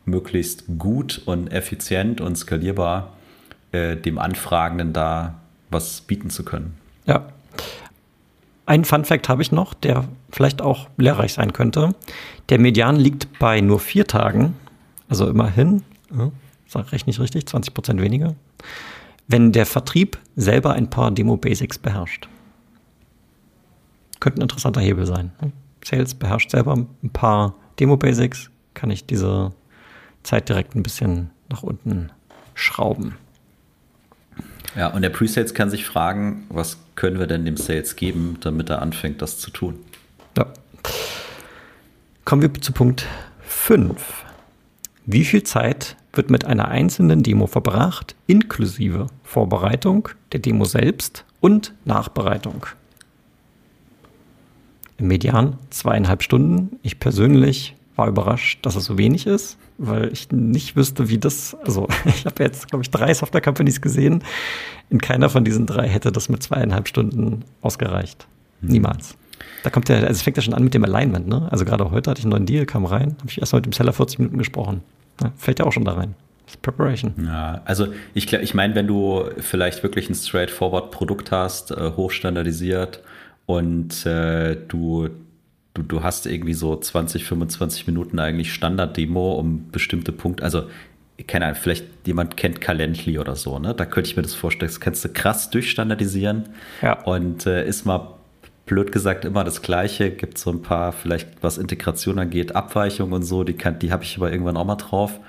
[0.06, 3.14] möglichst gut und effizient und skalierbar
[3.72, 5.36] äh, dem Anfragenden da
[5.70, 6.78] was bieten zu können.
[7.06, 7.28] Ja.
[8.66, 11.96] Ein Fun Fact habe ich noch, der vielleicht auch lehrreich sein könnte.
[12.50, 14.56] Der Median liegt bei nur vier Tagen,
[15.08, 15.84] also immerhin,
[16.16, 16.32] ja,
[16.68, 18.36] sag recht nicht richtig, 20 Prozent weniger
[19.28, 22.28] wenn der Vertrieb selber ein paar Demo-Basics beherrscht.
[24.20, 25.32] Könnte ein interessanter Hebel sein.
[25.84, 29.54] Sales beherrscht selber ein paar Demo-Basics, kann ich diese
[30.24, 32.12] Zeit direkt ein bisschen nach unten
[32.54, 33.16] schrauben.
[34.76, 38.70] Ja, und der Pre-Sales kann sich fragen, was können wir denn dem Sales geben, damit
[38.70, 39.76] er anfängt, das zu tun?
[40.38, 40.48] Ja.
[42.26, 43.08] Kommen wir zu Punkt
[43.42, 44.26] 5.
[45.10, 51.74] Wie viel Zeit wird mit einer einzelnen Demo verbracht, inklusive Vorbereitung der Demo selbst und
[51.86, 52.66] Nachbereitung?
[54.98, 56.78] Im Median zweieinhalb Stunden.
[56.82, 61.56] Ich persönlich war überrascht, dass es so wenig ist, weil ich nicht wüsste, wie das,
[61.64, 64.26] also ich habe jetzt, glaube ich, drei Software Companies gesehen.
[64.90, 68.28] In keiner von diesen drei hätte das mit zweieinhalb Stunden ausgereicht.
[68.60, 68.70] Mhm.
[68.72, 69.16] Niemals.
[69.64, 71.48] Da kommt ja, also es fängt ja schon an mit dem Alignment, ne?
[71.52, 73.66] Also gerade heute hatte ich einen neuen Deal, kam rein, habe ich erst mal mit
[73.66, 74.82] dem Seller 40 Minuten gesprochen.
[75.22, 76.16] Ja, fällt ja auch schon da rein.
[76.62, 77.14] Preparation.
[77.26, 83.04] Ja, also ich, ich meine, wenn du vielleicht wirklich ein straightforward Produkt hast, äh, hochstandardisiert
[83.46, 85.10] und äh, du,
[85.74, 90.64] du, du hast irgendwie so 20, 25 Minuten eigentlich Standard-Demo um bestimmte Punkte, also
[91.26, 93.74] keine Ahnung, vielleicht jemand kennt Calendly oder so, ne?
[93.74, 94.70] Da könnte ich mir das vorstellen.
[94.70, 96.50] Das kannst du krass durchstandardisieren
[96.84, 97.02] ja.
[97.04, 98.17] und äh, ist mal
[98.68, 100.12] blöd gesagt immer das Gleiche.
[100.12, 104.04] Gibt so ein paar, vielleicht was Integration angeht, Abweichungen und so, die, kann, die habe
[104.04, 105.20] ich aber irgendwann auch mal drauf.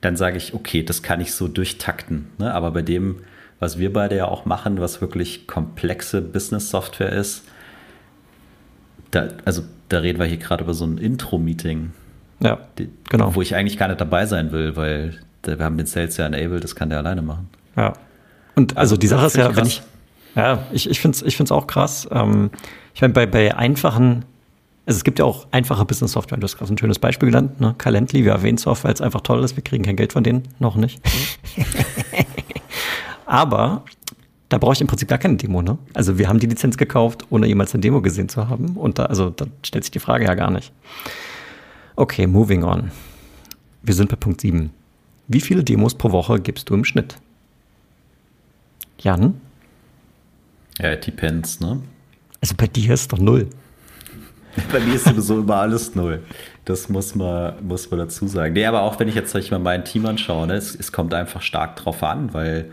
[0.00, 2.28] Dann sage ich, okay, das kann ich so durchtakten.
[2.38, 2.52] Ne?
[2.52, 3.20] Aber bei dem,
[3.60, 7.44] was wir beide ja auch machen, was wirklich komplexe Business-Software ist,
[9.10, 11.92] da, also da reden wir hier gerade über so ein Intro-Meeting.
[12.40, 12.58] Ja,
[13.08, 13.34] genau.
[13.34, 16.62] Wo ich eigentlich gar nicht dabei sein will, weil wir haben den Sales ja enabled,
[16.62, 17.48] das kann der alleine machen.
[17.76, 17.94] Ja.
[18.54, 19.82] Und also, also die Sache ist ja, wenn ich,
[20.34, 22.08] ja, ich, ich finde es ich find's auch krass.
[22.10, 22.50] Ähm,
[22.94, 24.24] ich meine, bei, bei einfachen,
[24.86, 26.38] also es gibt ja auch einfache Business-Software.
[26.38, 27.74] Du hast gerade ein schönes Beispiel genannt, ne?
[27.78, 29.56] Calendly, wir erwähnen es oft, weil es einfach toll ist.
[29.56, 31.00] Wir kriegen kein Geld von denen, noch nicht.
[33.26, 33.84] Aber
[34.48, 35.78] da brauche ich im Prinzip gar keine Demo, ne?
[35.92, 38.76] Also wir haben die Lizenz gekauft, ohne jemals eine Demo gesehen zu haben.
[38.76, 40.72] Und da, also da stellt sich die Frage ja gar nicht.
[41.96, 42.90] Okay, moving on.
[43.82, 44.70] Wir sind bei Punkt 7.
[45.26, 47.16] Wie viele Demos pro Woche gibst du im Schnitt?
[48.98, 49.40] Jan?
[50.78, 51.82] Ja, it depends, ne?
[52.40, 53.48] Also bei dir ist doch null.
[54.72, 56.22] Bei mir ist sowieso immer alles null.
[56.64, 58.52] Das muss man, muss man dazu sagen.
[58.52, 61.14] Nee, aber auch wenn ich jetzt ich mal mein Team anschaue, ne, es, es kommt
[61.14, 62.70] einfach stark drauf an, weil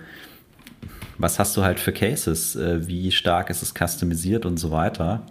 [1.17, 2.55] was hast du halt für Cases?
[2.55, 5.23] Äh, wie stark ist es customisiert und so weiter?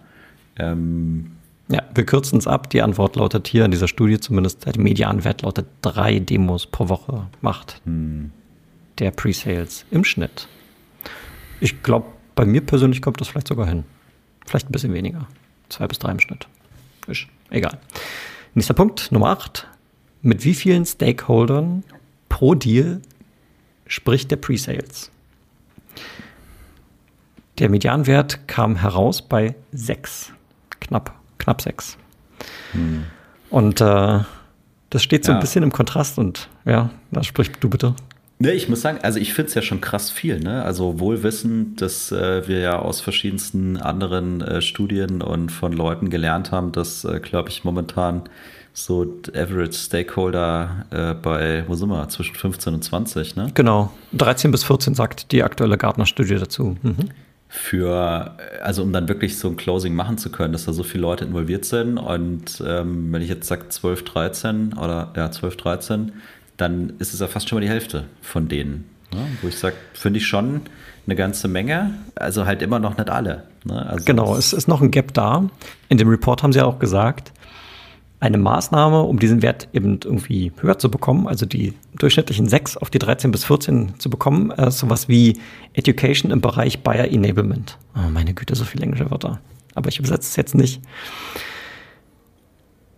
[0.56, 1.32] Ähm,
[1.68, 2.70] ja, wir kürzen es ab.
[2.70, 7.26] Die Antwort lautet hier in dieser Studie zumindest, der Medianwert lautet drei Demos pro Woche
[7.40, 8.30] macht hm.
[8.98, 10.48] der Pre-Sales im Schnitt.
[11.60, 13.84] Ich glaube, bei mir persönlich kommt das vielleicht sogar hin.
[14.46, 15.26] Vielleicht ein bisschen weniger.
[15.68, 16.46] Zwei bis drei im Schnitt.
[17.06, 17.78] Ist egal.
[18.54, 19.66] Nächster Punkt, Nummer acht.
[20.22, 21.84] Mit wie vielen Stakeholdern
[22.28, 23.00] pro Deal
[23.86, 25.10] spricht der Pre-Sales?
[27.58, 30.32] Der Medianwert kam heraus bei sechs,
[30.80, 31.96] knapp, knapp sechs.
[32.72, 33.04] Hm.
[33.50, 34.20] Und äh,
[34.90, 35.38] das steht so ja.
[35.38, 37.94] ein bisschen im Kontrast und ja, da sprich du bitte.
[38.38, 40.64] Ne, ich muss sagen, also ich finde es ja schon krass viel, ne?
[40.64, 46.10] Also wohl wissend, dass äh, wir ja aus verschiedensten anderen äh, Studien und von Leuten
[46.10, 48.22] gelernt haben, dass, äh, glaube ich, momentan
[48.72, 53.50] so Average Stakeholder äh, bei, wo sind wir, zwischen 15 und 20, ne?
[53.54, 56.76] Genau, 13 bis 14 sagt die aktuelle Gartner-Studie dazu.
[56.82, 57.10] Mhm
[57.54, 58.32] für,
[58.64, 61.24] also um dann wirklich so ein Closing machen zu können, dass da so viele Leute
[61.24, 61.98] involviert sind.
[61.98, 66.12] Und ähm, wenn ich jetzt sage 12, 13 oder ja, 12, 13,
[66.56, 68.84] dann ist es ja fast schon mal die Hälfte von denen.
[69.12, 69.26] Ne?
[69.42, 70.62] Wo ich sage, finde ich schon
[71.06, 73.44] eine ganze Menge, also halt immer noch nicht alle.
[73.64, 73.84] Ne?
[73.86, 75.48] Also genau, es ist noch ein Gap da.
[75.88, 77.32] In dem Report haben sie auch gesagt,
[78.20, 82.88] eine Maßnahme, um diesen Wert eben irgendwie höher zu bekommen, also die durchschnittlichen 6 auf
[82.88, 85.40] die 13 bis 14 zu bekommen, äh, sowas wie
[85.74, 87.76] Education im Bereich Buyer Enablement.
[87.94, 89.40] Oh, meine Güte, so viele englische Wörter.
[89.74, 90.80] Aber ich übersetze es jetzt nicht.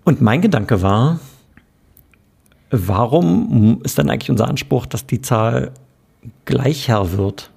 [0.04, 1.18] Und mein Gedanke war,
[2.70, 5.72] warum ist dann eigentlich unser Anspruch, dass die Zahl
[6.44, 7.50] gleicher wird?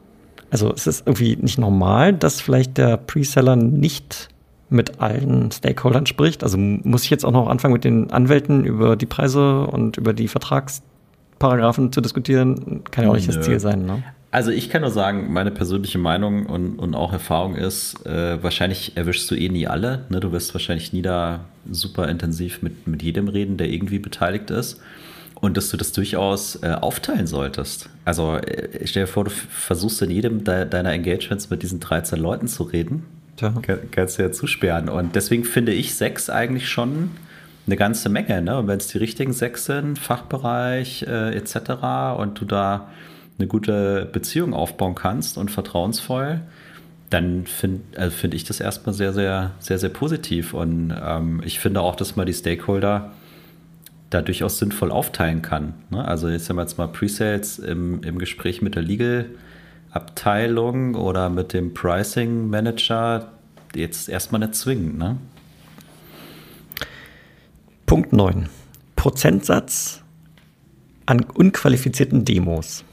[0.51, 4.29] Also es ist irgendwie nicht normal, dass vielleicht der Preseller nicht
[4.69, 6.43] mit allen Stakeholdern spricht.
[6.43, 10.13] Also muss ich jetzt auch noch anfangen, mit den Anwälten über die Preise und über
[10.13, 12.83] die Vertragsparagraphen zu diskutieren?
[12.91, 13.35] Kann ja auch nicht Nö.
[13.35, 13.85] das Ziel sein.
[13.85, 14.03] Ne?
[14.31, 18.95] Also ich kann nur sagen, meine persönliche Meinung und, und auch Erfahrung ist, äh, wahrscheinlich
[18.95, 20.05] erwischst du eh nie alle.
[20.09, 20.19] Ne?
[20.19, 24.79] Du wirst wahrscheinlich nie da super intensiv mit, mit jedem reden, der irgendwie beteiligt ist.
[25.41, 27.89] Und dass du das durchaus äh, aufteilen solltest.
[28.03, 32.19] Also äh, stell dir vor, du versuchst in jedem de deiner Engagements mit diesen 13
[32.19, 33.05] Leuten zu reden
[33.41, 33.53] ja.
[33.91, 34.89] kannst du ja zusperren.
[34.89, 37.11] Und deswegen finde ich sechs eigentlich schon
[37.65, 38.41] eine ganze Menge.
[38.41, 38.57] Ne?
[38.57, 42.17] Und wenn es die richtigen sechs sind, Fachbereich äh, etc.
[42.17, 42.89] und du da
[43.37, 46.41] eine gute Beziehung aufbauen kannst und vertrauensvoll,
[47.09, 50.53] dann finde also find ich das erstmal sehr, sehr, sehr, sehr positiv.
[50.53, 53.11] Und ähm, ich finde auch, dass man die Stakeholder
[54.09, 55.73] da durchaus sinnvoll aufteilen kann.
[55.89, 56.03] Ne?
[56.03, 59.29] Also jetzt haben wir jetzt mal Presales im, im Gespräch mit der Legal-
[59.91, 63.31] Abteilung oder mit dem Pricing Manager
[63.75, 65.17] jetzt erstmal nicht zwingend, ne?
[67.85, 68.49] Punkt 9.
[68.95, 70.03] Prozentsatz
[71.07, 72.83] an unqualifizierten Demos.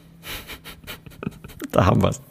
[1.73, 2.23] da haben wir es.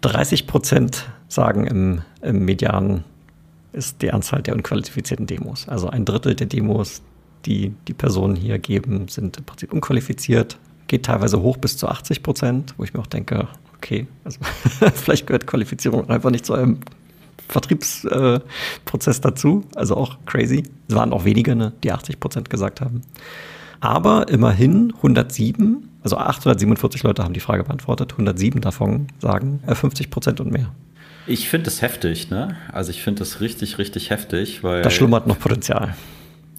[0.00, 3.04] 30 Prozent sagen im, im Median
[3.72, 5.68] ist die Anzahl der unqualifizierten Demos.
[5.68, 7.02] Also ein Drittel der Demos,
[7.46, 10.58] die die Personen hier geben, sind im Prinzip unqualifiziert
[10.92, 14.38] geht teilweise hoch bis zu 80 Prozent, wo ich mir auch denke, okay, also
[14.94, 16.80] vielleicht gehört Qualifizierung einfach nicht zu einem
[17.48, 19.64] Vertriebsprozess äh, dazu.
[19.74, 20.64] Also auch crazy.
[20.88, 23.00] Es waren auch wenige, ne, die 80 Prozent gesagt haben.
[23.80, 30.10] Aber immerhin 107, also 847 Leute haben die Frage beantwortet, 107 davon sagen äh, 50
[30.10, 30.72] Prozent und mehr.
[31.26, 32.56] Ich finde das heftig, ne?
[32.70, 34.82] Also ich finde das richtig, richtig heftig, weil.
[34.82, 35.94] Da schlummert noch Potenzial.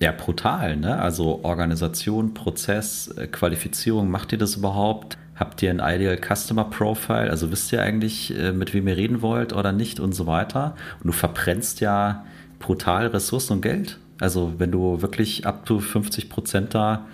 [0.03, 0.99] Ja, brutal, ne?
[0.99, 5.17] Also Organisation, Prozess, äh, Qualifizierung, macht ihr das überhaupt?
[5.35, 7.29] Habt ihr ein Ideal Customer Profile?
[7.29, 10.75] Also wisst ihr eigentlich, äh, mit wem ihr reden wollt oder nicht und so weiter?
[11.01, 12.25] Und du verbrennst ja
[12.59, 13.97] brutal Ressourcen und Geld.
[14.19, 17.05] Also wenn du wirklich ab zu 50 Prozent da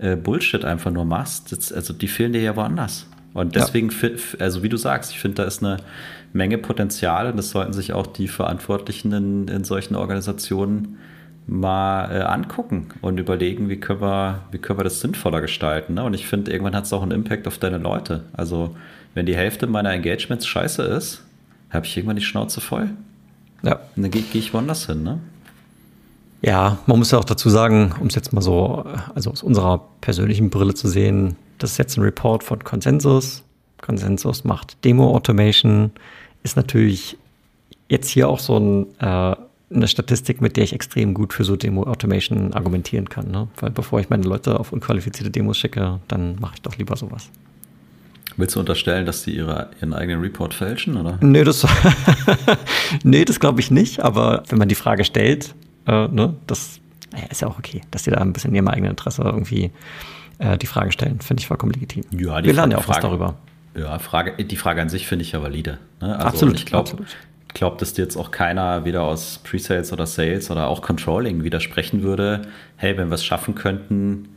[0.00, 3.06] äh, Bullshit einfach nur machst, das, also die fehlen dir ja woanders.
[3.34, 4.08] Und deswegen, ja.
[4.40, 5.76] also wie du sagst, ich finde, da ist eine
[6.32, 10.98] Menge Potenzial und das sollten sich auch die Verantwortlichen in, in solchen Organisationen
[11.46, 15.94] mal äh, angucken und überlegen, wie können wir, wie können wir das sinnvoller gestalten.
[15.94, 16.04] Ne?
[16.04, 18.24] Und ich finde, irgendwann hat es auch einen Impact auf deine Leute.
[18.32, 18.76] Also,
[19.14, 21.22] wenn die Hälfte meiner Engagements scheiße ist,
[21.70, 22.90] habe ich irgendwann die Schnauze voll.
[23.62, 23.80] Ja.
[23.96, 25.18] Und dann gehe geh ich woanders hin, ne?
[26.42, 29.80] Ja, man muss ja auch dazu sagen, um es jetzt mal so, also aus unserer
[30.00, 33.44] persönlichen Brille zu sehen, das ist jetzt ein Report von Consensus.
[33.80, 35.92] Consensus macht Demo-Automation,
[36.42, 37.16] ist natürlich
[37.88, 39.36] jetzt hier auch so ein äh,
[39.74, 43.30] eine Statistik, mit der ich extrem gut für so Demo-Automation argumentieren kann.
[43.30, 43.48] Ne?
[43.56, 47.30] Weil bevor ich meine Leute auf unqualifizierte Demos schicke, dann mache ich doch lieber sowas.
[48.36, 51.18] Willst du unterstellen, dass die ihre, ihren eigenen Report fälschen, oder?
[51.20, 51.66] Nee, das,
[53.04, 54.00] nee, das glaube ich nicht.
[54.00, 55.54] Aber wenn man die Frage stellt,
[55.86, 56.80] äh, ne, das
[57.12, 59.70] naja, ist ja auch okay, dass die da ein bisschen in ihrem eigenen Interesse irgendwie
[60.38, 61.20] äh, die Fragen stellen.
[61.20, 62.04] Finde ich vollkommen legitim.
[62.10, 63.34] Ja, Wir lernen ja auch Frage, was darüber.
[63.74, 65.78] Ja, Frage, die Frage an sich finde ich ja valide.
[66.00, 66.14] Ne?
[66.14, 66.56] Also absolut.
[66.56, 66.90] Ich glaube,
[67.54, 72.02] glaube, dass dir jetzt auch keiner wieder aus Presales oder Sales oder auch Controlling widersprechen
[72.02, 72.42] würde,
[72.76, 74.28] hey, wenn wir es schaffen könnten,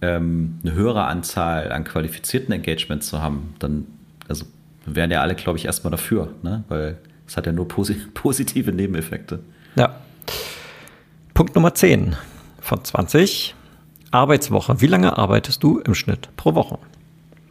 [0.00, 3.86] ähm, eine höhere Anzahl an qualifizierten Engagements zu haben, dann
[4.28, 4.44] also
[4.86, 6.64] wären ja alle, glaube ich, erstmal dafür, ne?
[6.68, 9.40] weil es hat ja nur posi positive Nebeneffekte.
[9.76, 9.96] Ja.
[11.34, 12.16] Punkt Nummer 10
[12.60, 13.54] von 20.
[14.10, 14.80] Arbeitswoche.
[14.80, 16.78] Wie lange arbeitest du im Schnitt pro Woche?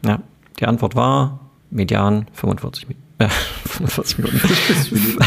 [0.05, 0.21] Ja,
[0.60, 1.39] die Antwort war
[1.71, 3.11] median 45 Minuten.
[3.21, 4.39] Äh, 45 Minuten.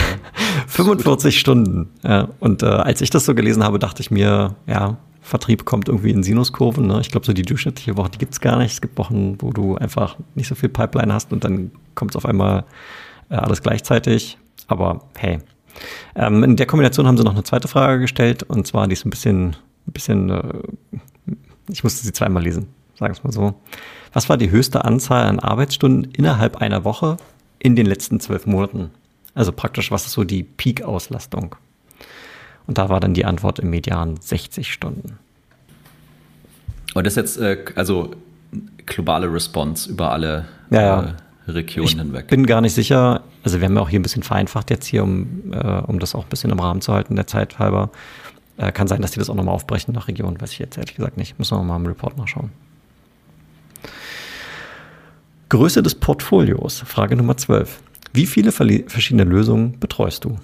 [0.66, 1.90] 45 Stunden.
[2.02, 5.88] Ja, und äh, als ich das so gelesen habe, dachte ich mir, ja, Vertrieb kommt
[5.88, 6.86] irgendwie in Sinuskurven.
[6.86, 7.00] Ne?
[7.00, 8.72] Ich glaube, so die durchschnittliche Woche, die gibt es gar nicht.
[8.72, 12.16] Es gibt Wochen, wo du einfach nicht so viel Pipeline hast und dann kommt es
[12.16, 12.64] auf einmal
[13.30, 14.38] äh, alles gleichzeitig.
[14.66, 15.38] Aber hey.
[16.14, 19.06] Ähm, in der Kombination haben sie noch eine zweite Frage gestellt und zwar, die ist
[19.06, 20.42] ein bisschen, ein bisschen, äh,
[21.68, 23.54] ich musste sie zweimal lesen, sagen wir es mal so.
[24.12, 27.16] Was war die höchste Anzahl an Arbeitsstunden innerhalb einer Woche
[27.64, 28.90] in den letzten zwölf Monaten?
[29.34, 31.56] Also praktisch, was ist so die Peak-Auslastung?
[32.66, 35.18] Und da war dann die Antwort im Median 60 Stunden.
[36.94, 38.12] Und das ist jetzt äh, also
[38.86, 41.02] globale Response über alle ja, ja.
[41.46, 42.20] Äh, Regionen ich hinweg.
[42.22, 43.22] Ich bin gar nicht sicher.
[43.42, 46.14] Also wir haben ja auch hier ein bisschen vereinfacht jetzt hier, um, äh, um das
[46.14, 47.90] auch ein bisschen im Rahmen zu halten, der Zeit halber.
[48.58, 50.94] Äh, kann sein, dass die das auch nochmal aufbrechen nach Region, weiß ich jetzt ehrlich
[50.94, 51.38] gesagt nicht.
[51.38, 52.50] Müssen wir mal im Report nachschauen.
[55.50, 57.80] Größe des Portfolios, Frage Nummer 12.
[58.12, 60.38] Wie viele verschiedene Lösungen betreust du?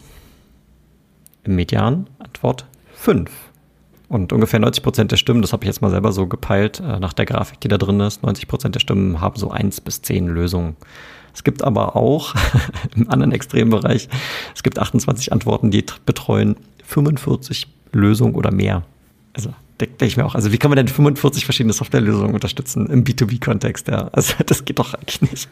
[1.44, 3.30] Im Median Antwort 5.
[4.08, 6.98] Und ungefähr 90 Prozent der Stimmen, das habe ich jetzt mal selber so gepeilt, äh,
[6.98, 10.02] nach der Grafik, die da drin ist, 90 Prozent der Stimmen haben so 1 bis
[10.02, 10.76] 10 Lösungen.
[11.32, 12.34] Es gibt aber auch
[12.96, 14.08] im anderen Extrembereich,
[14.54, 18.82] es gibt 28 Antworten, die betreuen 45 Lösungen oder mehr.
[19.32, 19.54] Also
[19.86, 23.88] denke ich mir auch, also wie kann man denn 45 verschiedene Softwarelösungen unterstützen im B2B-Kontext?
[23.88, 24.08] Ja?
[24.12, 25.48] Also das geht doch eigentlich nicht.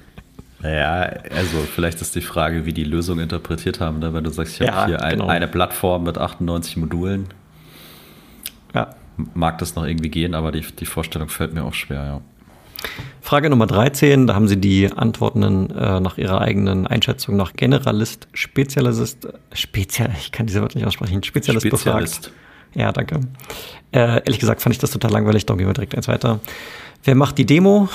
[0.60, 4.00] Naja, also vielleicht ist die Frage, wie die Lösung interpretiert haben.
[4.00, 4.12] Ne?
[4.12, 5.28] Wenn du sagst, ich ja, habe hier ein, genau.
[5.28, 7.28] eine Plattform mit 98 Modulen,
[8.74, 8.94] ja.
[9.34, 12.20] mag das noch irgendwie gehen, aber die, die Vorstellung fällt mir auch schwer, ja.
[13.20, 18.28] Frage Nummer 13, da haben Sie die Antworten äh, nach Ihrer eigenen Einschätzung nach Generalist,
[18.32, 22.22] Spezialist, Spezial, ich kann diese Wörter nicht aussprechen, Spezialist, Spezialist.
[22.22, 22.47] befragt.
[22.78, 23.20] Ja, danke.
[23.90, 26.38] Äh, ehrlich gesagt fand ich das total langweilig, darum gehen wir direkt eins weiter.
[27.02, 27.88] Wer macht die Demo?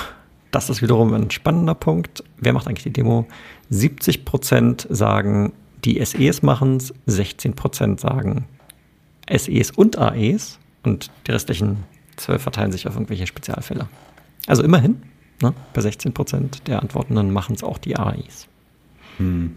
[0.52, 2.24] Das ist wiederum ein spannender Punkt.
[2.38, 3.26] Wer macht eigentlich die Demo?
[3.70, 5.54] 70 Prozent sagen,
[5.86, 8.46] die SEs machen es, 16 Prozent sagen
[9.30, 11.84] SEs und AEs und die restlichen
[12.18, 13.88] 12 verteilen sich auf irgendwelche Spezialfälle.
[14.48, 15.02] Also immerhin,
[15.42, 18.48] ne, bei 16 Prozent der Antwortenden machen es auch die AEs.
[19.18, 19.56] Hm.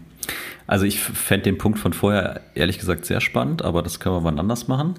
[0.67, 4.23] Also ich fände den Punkt von vorher ehrlich gesagt sehr spannend, aber das können wir
[4.23, 4.95] wann anders machen.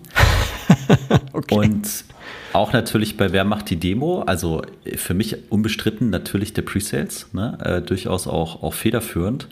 [1.32, 1.54] okay.
[1.54, 2.04] Und
[2.52, 4.62] auch natürlich bei Wer macht die Demo, also
[4.96, 7.58] für mich unbestritten natürlich der Presales, ne?
[7.62, 9.48] äh, durchaus auch, auch federführend.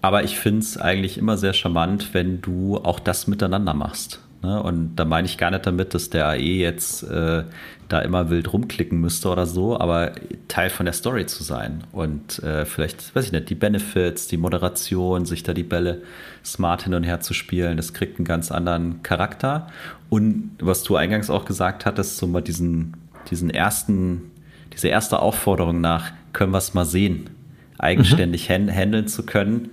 [0.00, 4.20] Aber ich finde es eigentlich immer sehr charmant, wenn du auch das miteinander machst.
[4.42, 4.62] Ne?
[4.62, 7.44] Und da meine ich gar nicht damit, dass der AE jetzt äh,
[7.92, 10.12] da immer wild rumklicken müsste oder so, aber
[10.48, 11.84] Teil von der Story zu sein.
[11.92, 16.02] Und äh, vielleicht, weiß ich nicht, die Benefits, die Moderation, sich da die Bälle
[16.44, 19.68] smart hin und her zu spielen, das kriegt einen ganz anderen Charakter.
[20.08, 22.96] Und was du eingangs auch gesagt hattest, so mal diesen,
[23.30, 24.30] diesen ersten,
[24.72, 27.30] diese erste Aufforderung nach, können wir es mal sehen,
[27.78, 28.70] eigenständig mhm.
[28.70, 29.70] handeln zu können,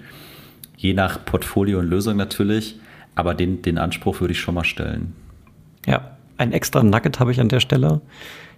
[0.76, 2.80] je nach Portfolio und Lösung natürlich
[3.20, 5.14] aber den, den Anspruch würde ich schon mal stellen.
[5.86, 8.02] Ja, ein extra Nugget habe ich an der Stelle.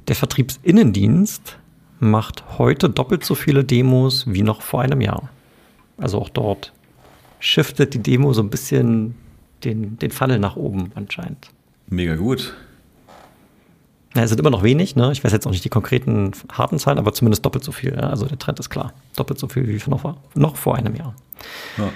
[0.07, 1.57] Der Vertriebsinnendienst
[1.99, 5.29] macht heute doppelt so viele Demos wie noch vor einem Jahr.
[5.97, 6.73] Also auch dort
[7.39, 9.15] shiftet die Demo so ein bisschen
[9.63, 11.49] den, den Funnel nach oben anscheinend.
[11.87, 12.55] Mega gut.
[14.15, 15.11] Ja, es sind immer noch wenig, ne?
[15.11, 17.93] Ich weiß jetzt auch nicht die konkreten harten Zahlen, aber zumindest doppelt so viel.
[17.93, 18.09] Ja?
[18.09, 18.93] Also der Trend ist klar.
[19.15, 21.15] Doppelt so viel wie noch, noch vor einem Jahr.
[21.77, 21.89] Ja.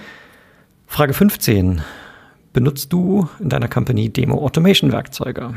[0.87, 1.81] Frage 15
[2.55, 5.55] benutzt du in deiner Company Demo-Automation-Werkzeuge?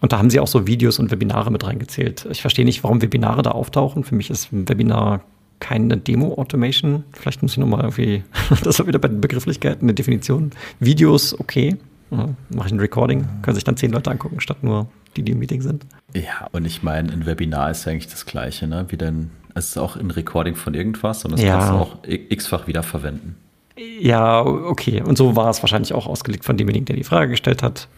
[0.00, 2.28] Und da haben sie auch so Videos und Webinare mit reingezählt.
[2.30, 4.04] Ich verstehe nicht, warum Webinare da auftauchen.
[4.04, 5.22] Für mich ist ein Webinar
[5.58, 7.02] keine Demo-Automation.
[7.12, 8.22] Vielleicht muss ich nochmal irgendwie,
[8.62, 10.52] das war wieder bei den Begrifflichkeiten, eine Definition.
[10.78, 11.76] Videos, okay.
[12.12, 15.32] Ja, mache ich ein Recording, können sich dann zehn Leute angucken, statt nur die, die
[15.32, 15.84] im Meeting sind.
[16.14, 18.86] Ja, und ich meine, ein Webinar ist ja eigentlich das Gleiche, ne?
[18.88, 21.58] Wie denn, es ist auch ein Recording von irgendwas und das ja.
[21.58, 23.34] kannst du auch x-fach wiederverwenden.
[23.78, 25.02] Ja, okay.
[25.02, 27.88] Und so war es wahrscheinlich auch ausgelegt von demjenigen, der die Frage gestellt hat.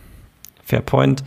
[0.63, 1.25] Fair point.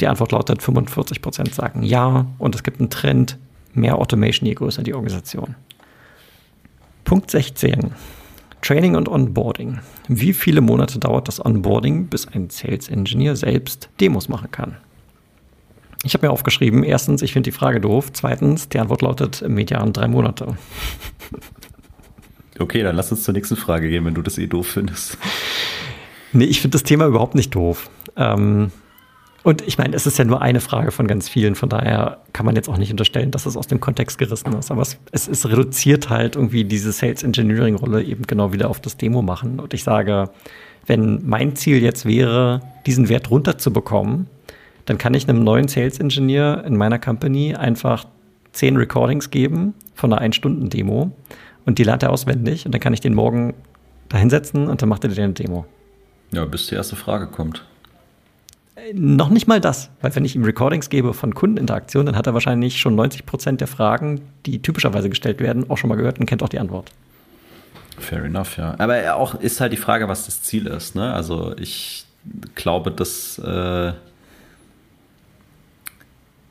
[0.00, 2.26] Die Antwort lautet, 45 Prozent sagen ja.
[2.38, 3.38] Und es gibt einen Trend,
[3.74, 5.54] mehr Automation, je größer die Organisation.
[7.04, 7.92] Punkt 16.
[8.62, 9.80] Training und Onboarding.
[10.08, 14.76] Wie viele Monate dauert das Onboarding, bis ein Sales Engineer selbst Demos machen kann?
[16.02, 18.12] Ich habe mir aufgeschrieben, erstens, ich finde die Frage doof.
[18.12, 20.56] Zweitens, die Antwort lautet im Median drei Monate.
[22.58, 25.18] Okay, dann lass uns zur nächsten Frage gehen, wenn du das eh doof findest.
[26.32, 27.90] Nee, ich finde das Thema überhaupt nicht doof.
[28.16, 28.70] Ähm,
[29.44, 32.46] und ich meine, es ist ja nur eine Frage von ganz vielen, von daher kann
[32.46, 34.70] man jetzt auch nicht unterstellen, dass es aus dem Kontext gerissen ist.
[34.70, 38.80] Aber es, es, es reduziert halt irgendwie diese Sales Engineering Rolle eben genau wieder auf
[38.80, 39.60] das Demo machen.
[39.60, 40.30] Und ich sage,
[40.86, 44.28] wenn mein Ziel jetzt wäre, diesen Wert runterzubekommen,
[44.86, 48.06] dann kann ich einem neuen Sales Engineer in meiner Company einfach
[48.52, 51.12] zehn Recordings geben von einer Ein-Stunden-Demo
[51.66, 53.54] und die lernt er auswendig und dann kann ich den morgen
[54.08, 55.66] da hinsetzen und dann macht er dir eine Demo.
[56.32, 57.64] Ja, bis die erste Frage kommt.
[58.76, 62.26] Äh, noch nicht mal das, weil wenn ich ihm Recordings gebe von Kundeninteraktion, dann hat
[62.26, 66.18] er wahrscheinlich schon 90 Prozent der Fragen, die typischerweise gestellt werden, auch schon mal gehört
[66.18, 66.90] und kennt auch die Antwort.
[67.98, 68.74] Fair enough, ja.
[68.78, 70.96] Aber auch ist halt die Frage, was das Ziel ist.
[70.96, 71.12] Ne?
[71.12, 72.04] Also ich
[72.54, 73.92] glaube, dass, äh,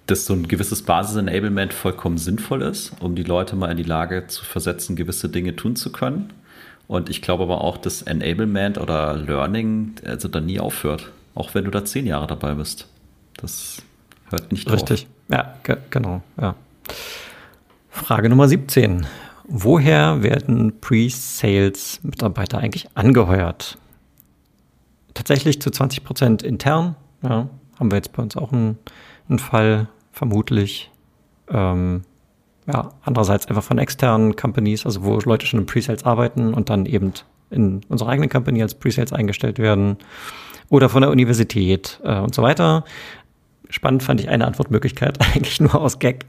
[0.08, 4.28] dass so ein gewisses Basis-Enablement vollkommen sinnvoll ist, um die Leute mal in die Lage
[4.28, 6.34] zu versetzen, gewisse Dinge tun zu können.
[6.88, 11.66] Und ich glaube aber auch, dass Enablement oder Learning also da nie aufhört, auch wenn
[11.66, 12.88] du da zehn Jahre dabei bist.
[13.38, 13.82] Das
[14.30, 14.84] hört nicht Richtig.
[14.84, 14.92] auf.
[14.92, 15.56] Richtig, ja,
[15.90, 16.22] genau.
[16.40, 16.56] Ja.
[17.90, 19.06] Frage Nummer 17.
[19.46, 23.78] Woher werden Pre-Sales-Mitarbeiter eigentlich angeheuert?
[25.14, 26.96] Tatsächlich zu 20 Prozent intern.
[27.22, 27.50] Ja,
[27.80, 28.78] haben wir jetzt bei uns auch einen,
[29.30, 30.92] einen Fall, vermutlich.
[31.50, 32.04] Ähm,
[32.68, 36.86] ja, andererseits einfach von externen Companies, also wo Leute schon im Pre-Sales arbeiten und dann
[36.86, 37.14] eben
[37.50, 39.98] in unserer eigenen Company als Pre-Sales eingestellt werden.
[40.70, 42.86] Oder von der Universität äh, und so weiter.
[43.70, 46.26] Spannend fand ich eine Antwortmöglichkeit, eigentlich nur aus Gag.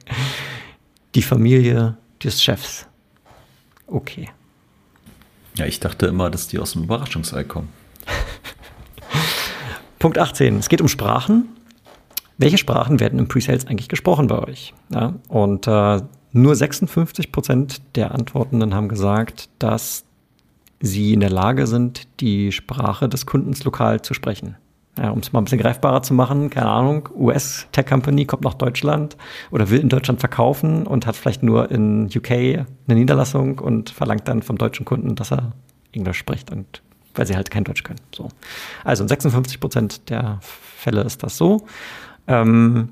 [1.14, 2.86] Die Familie des Chefs.
[3.86, 4.28] Okay.
[5.57, 7.68] Ja, ich dachte immer, dass die aus dem Überraschungsei kommen.
[10.01, 10.59] Punkt 18.
[10.59, 11.49] Es geht um Sprachen.
[12.39, 14.74] Welche Sprachen werden im Pre-Sales eigentlich gesprochen bei euch?
[14.93, 16.01] Ja, und äh,
[16.32, 20.05] nur 56 Prozent der Antwortenden haben gesagt, dass
[20.80, 24.57] sie in der Lage sind, die Sprache des Kundens lokal zu sprechen.
[24.99, 29.16] Ja, um es mal ein bisschen greifbarer zu machen, keine Ahnung, US-Tech-Company kommt nach Deutschland
[29.51, 34.28] oder will in Deutschland verkaufen und hat vielleicht nur in UK eine Niederlassung und verlangt
[34.28, 35.53] dann vom deutschen Kunden, dass er
[35.93, 36.82] Englisch spricht und
[37.14, 38.01] weil sie halt kein Deutsch können.
[38.14, 38.28] So.
[38.85, 41.66] Also in 56 Prozent der Fälle ist das so.
[42.27, 42.91] Ähm,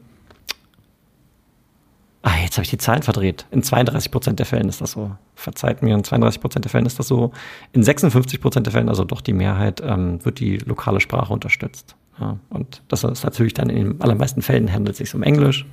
[2.24, 3.46] Ah, jetzt habe ich die Zahlen verdreht.
[3.50, 5.10] In 32 Prozent der Fällen ist das so.
[5.34, 7.32] Verzeiht mir, in 32 Prozent der Fällen ist das so.
[7.72, 11.96] In 56 Prozent der Fällen, also doch die Mehrheit, ähm, wird die lokale Sprache unterstützt.
[12.20, 15.66] Ja, und das ist natürlich dann in den allermeisten Fällen handelt es sich um Englisch.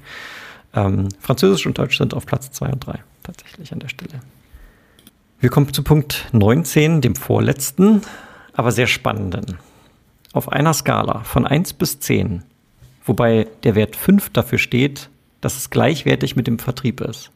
[0.73, 4.19] Ähm, Französisch und Deutsch sind auf Platz 2 und 3 tatsächlich an der Stelle.
[5.39, 8.01] Wir kommen zu Punkt 19, dem vorletzten,
[8.53, 9.59] aber sehr spannenden.
[10.33, 12.43] Auf einer Skala von 1 bis 10,
[13.09, 15.09] wobei der Wert 5 dafür steht,
[15.41, 17.31] dass es gleichwertig mit dem Vertrieb ist.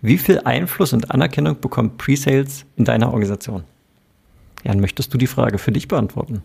[0.00, 3.64] Wie viel Einfluss und Anerkennung bekommt Pre-Sales in deiner Organisation?
[4.64, 6.42] Jan, möchtest du die Frage für dich beantworten?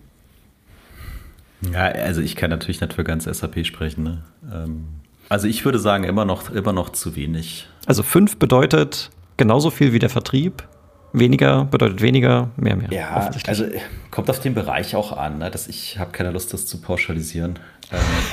[1.71, 4.03] Ja, also ich kann natürlich nicht für ganz SAP sprechen.
[4.03, 4.23] Ne?
[4.53, 4.85] Ähm,
[5.29, 7.67] also ich würde sagen, immer noch, immer noch zu wenig.
[7.85, 10.67] Also fünf bedeutet genauso viel wie der Vertrieb.
[11.13, 12.91] Weniger bedeutet weniger, mehr, mehr.
[12.91, 13.65] Ja, also
[14.11, 15.37] kommt auf den Bereich auch an.
[15.37, 15.49] Ne?
[15.49, 17.57] Dass ich habe keine Lust, das zu pauschalisieren.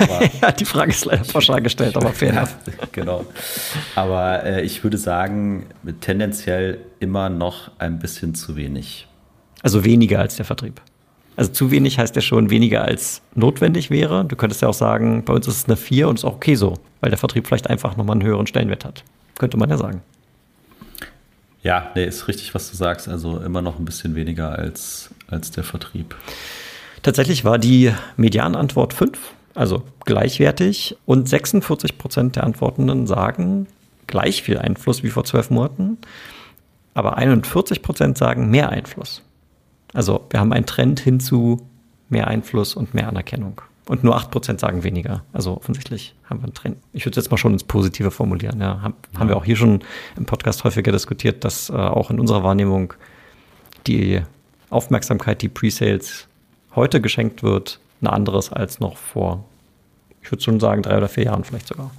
[0.00, 2.54] Ähm, ja, die Frage ist leider pauschal gestellt, aber fair enough.
[2.92, 3.24] genau.
[3.94, 5.66] Aber äh, ich würde sagen,
[6.00, 9.06] tendenziell immer noch ein bisschen zu wenig.
[9.62, 10.80] Also weniger als der Vertrieb.
[11.36, 14.24] Also zu wenig heißt ja schon weniger als notwendig wäre.
[14.24, 16.56] Du könntest ja auch sagen, bei uns ist es eine 4 und ist auch okay
[16.56, 19.02] so, weil der Vertrieb vielleicht einfach nochmal einen höheren Stellenwert hat.
[19.38, 20.02] Könnte man ja sagen.
[21.62, 23.08] Ja, nee, ist richtig, was du sagst.
[23.08, 26.16] Also immer noch ein bisschen weniger als, als der Vertrieb.
[27.02, 29.18] Tatsächlich war die Medianantwort 5
[29.54, 30.96] also gleichwertig.
[31.06, 33.66] Und 46 Prozent der Antwortenden sagen
[34.06, 35.98] gleich viel Einfluss wie vor zwölf Monaten.
[36.94, 39.22] Aber 41 Prozent sagen mehr Einfluss.
[39.94, 41.60] Also wir haben einen Trend hin zu
[42.08, 43.60] mehr Einfluss und mehr Anerkennung.
[43.86, 45.24] Und nur 8 Prozent sagen weniger.
[45.32, 46.76] Also offensichtlich haben wir einen Trend.
[46.92, 48.60] Ich würde es jetzt mal schon ins Positive formulieren.
[48.60, 49.20] Ja, haben, ja.
[49.20, 49.80] haben wir auch hier schon
[50.16, 52.94] im Podcast häufiger diskutiert, dass äh, auch in unserer Wahrnehmung
[53.86, 54.22] die
[54.70, 56.28] Aufmerksamkeit, die Pre-Sales
[56.74, 59.44] heute geschenkt wird, ein anderes als noch vor,
[60.22, 61.90] ich würde schon sagen, drei oder vier Jahren vielleicht sogar.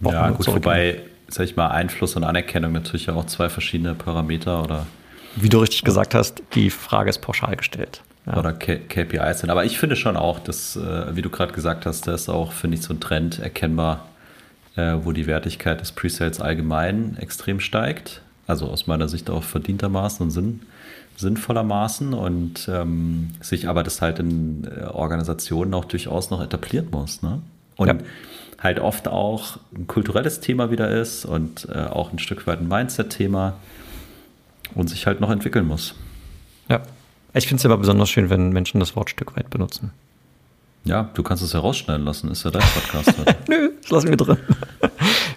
[0.00, 4.62] Wochen ja, gut, wobei, sag ich mal, Einfluss und Anerkennung natürlich auch zwei verschiedene Parameter
[4.62, 4.86] oder.
[5.36, 8.02] Wie du richtig gesagt hast, die Frage ist pauschal gestellt.
[8.26, 8.38] Ja.
[8.38, 9.50] Oder K KPIs sind.
[9.50, 12.52] Aber ich finde schon auch, dass, äh, wie du gerade gesagt hast, da ist auch,
[12.52, 14.06] finde ich, so ein Trend erkennbar,
[14.76, 18.22] äh, wo die Wertigkeit des Presales allgemein extrem steigt.
[18.46, 20.62] Also aus meiner Sicht auch verdientermaßen und Sinn,
[21.16, 27.22] sinnvollermaßen und ähm, sich aber das halt in äh, Organisationen auch durchaus noch etablieren muss.
[27.22, 27.40] Ne?
[27.76, 27.94] Und ja.
[28.62, 32.68] halt oft auch ein kulturelles Thema wieder ist und äh, auch ein Stück weit ein
[32.68, 33.54] Mindset-Thema
[34.74, 35.94] und sich halt noch entwickeln muss.
[36.68, 36.82] Ja,
[37.32, 39.92] ich finde es aber besonders schön, wenn Menschen das Wort Stück weit benutzen.
[40.84, 43.14] Ja, du kannst es ja rausschneiden lassen, ist ja dein Podcast.
[43.48, 44.36] Nö, das lassen wir drin.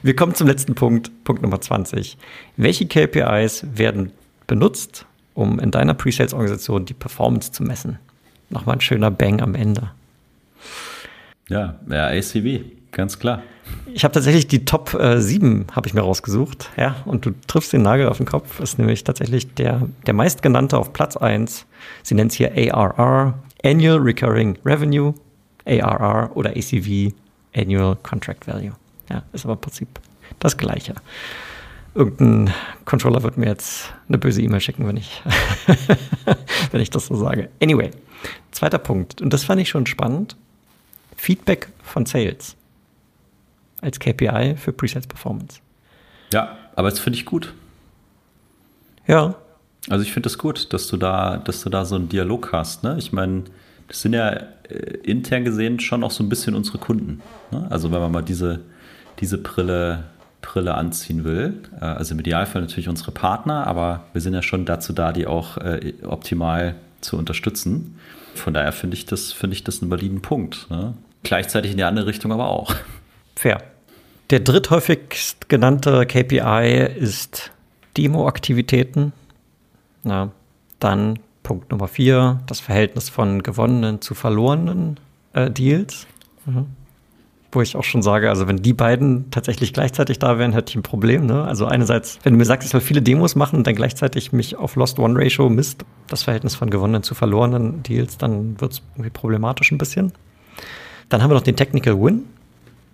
[0.04, 2.18] Wir kommen zum letzten Punkt, Punkt Nummer 20.
[2.56, 4.12] Welche KPIs werden
[4.46, 5.06] benutzt,
[5.40, 7.98] um in deiner Pre-Sales-Organisation die Performance zu messen.
[8.50, 9.92] Nochmal ein schöner Bang am Ende.
[11.48, 12.62] Ja, ja ACV,
[12.92, 13.42] ganz klar.
[13.94, 16.70] Ich habe tatsächlich die Top äh, 7 habe ich mir rausgesucht.
[16.76, 18.60] Ja, und du triffst den Nagel auf den Kopf.
[18.60, 21.66] Ist nämlich tatsächlich der, der meistgenannte auf Platz 1.
[22.04, 25.14] Sie nennt es hier ARR, Annual Recurring Revenue,
[25.66, 27.14] ARR oder ACV,
[27.56, 28.74] Annual Contract Value.
[29.10, 29.88] Ja, ist aber im Prinzip
[30.40, 30.96] das Gleiche.
[31.96, 32.54] Irgendein
[32.86, 35.22] Controller wird mir jetzt eine böse E-Mail schicken, wenn ich,
[36.72, 37.50] wenn ich das so sage.
[37.62, 37.92] Anyway,
[38.52, 39.22] zweiter Punkt.
[39.22, 40.36] Und das fand ich schon spannend.
[41.16, 42.56] Feedback von Sales
[43.82, 45.60] als KPI für Presets Performance.
[46.32, 47.54] Ja, aber das finde ich gut.
[49.08, 49.36] Ja.
[49.90, 52.52] Also ich finde es das gut, dass du da, dass du da so einen Dialog
[52.52, 52.84] hast.
[52.84, 52.96] Ne?
[53.00, 53.46] Ich meine,
[53.88, 57.22] das sind ja äh, intern gesehen schon auch so ein bisschen unsere Kunden.
[57.52, 57.66] Ne?
[57.70, 58.62] Also wenn man mal diese,
[59.20, 60.04] diese Brille,
[60.42, 64.66] Brille anziehen will, äh, also im Idealfall natürlich unsere Partner, aber wir sind ja schon
[64.66, 68.00] dazu da, die auch äh, optimal zu unterstützen.
[68.36, 70.68] Von daher finde ich das, finde ich das einen validen Punkt.
[70.70, 70.94] Ne?
[71.24, 72.74] Gleichzeitig in die andere Richtung aber auch.
[73.36, 73.62] Fair.
[74.30, 77.52] Der dritthäufigst genannte KPI ist
[77.98, 79.12] Demo-Aktivitäten.
[80.04, 85.00] dann Punkt Nummer vier, das Verhältnis von gewonnenen zu verlorenen
[85.34, 86.06] äh, Deals.
[86.46, 86.68] Mhm.
[87.52, 90.76] Wo ich auch schon sage, also wenn die beiden tatsächlich gleichzeitig da wären, hätte ich
[90.76, 91.26] ein Problem.
[91.26, 91.44] Ne?
[91.44, 94.56] Also einerseits, wenn du mir sagst, ich soll viele Demos machen und dann gleichzeitig mich
[94.56, 99.72] auf Lost-One-Ratio misst, das Verhältnis von gewonnenen zu verlorenen Deals, dann wird es irgendwie problematisch
[99.72, 100.12] ein bisschen.
[101.10, 102.26] Dann haben wir noch den Technical Win,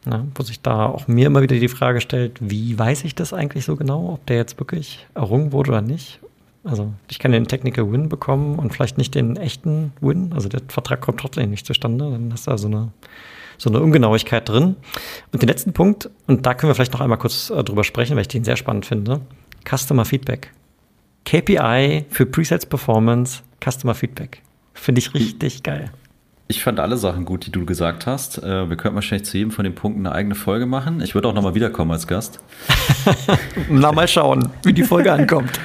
[0.05, 0.25] ne?
[0.35, 3.65] wo sich da auch mir immer wieder die Frage stellt, wie weiß ich das eigentlich
[3.65, 6.19] so genau, ob der jetzt wirklich errungen wurde oder nicht?
[6.65, 10.33] Also ich kann den Technical Win bekommen und vielleicht nicht den echten Win.
[10.33, 12.09] Also der Vertrag kommt trotzdem nicht zustande.
[12.09, 12.91] Dann hast du also eine,
[13.57, 14.75] so eine Ungenauigkeit drin.
[15.31, 18.15] Und den letzten Punkt, und da können wir vielleicht noch einmal kurz äh, drüber sprechen,
[18.15, 19.21] weil ich den sehr spannend finde.
[19.67, 20.51] Customer Feedback.
[21.25, 24.41] KPI für Presets Performance, Customer Feedback.
[24.73, 25.91] Finde ich richtig geil.
[26.47, 28.37] Ich fand alle Sachen gut, die du gesagt hast.
[28.43, 31.01] Äh, wir könnten wahrscheinlich zu jedem von den Punkten eine eigene Folge machen.
[31.01, 32.39] Ich würde auch nochmal wiederkommen als Gast.
[33.69, 35.59] Na, mal schauen, wie die Folge ankommt.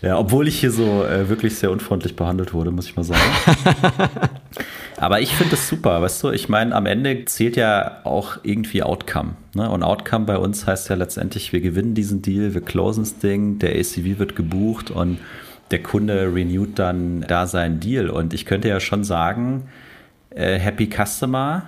[0.00, 3.20] Ja, obwohl ich hier so äh, wirklich sehr unfreundlich behandelt wurde, muss ich mal sagen.
[5.02, 6.30] Aber ich finde das super, weißt du?
[6.30, 9.34] Ich meine, am Ende zählt ja auch irgendwie Outcome.
[9.52, 9.68] Ne?
[9.68, 13.58] Und Outcome bei uns heißt ja letztendlich, wir gewinnen diesen Deal, wir closen das Ding,
[13.58, 15.18] der ACV wird gebucht und
[15.72, 18.10] der Kunde renewt dann da seinen Deal.
[18.10, 19.64] Und ich könnte ja schon sagen,
[20.30, 21.64] äh, Happy Customer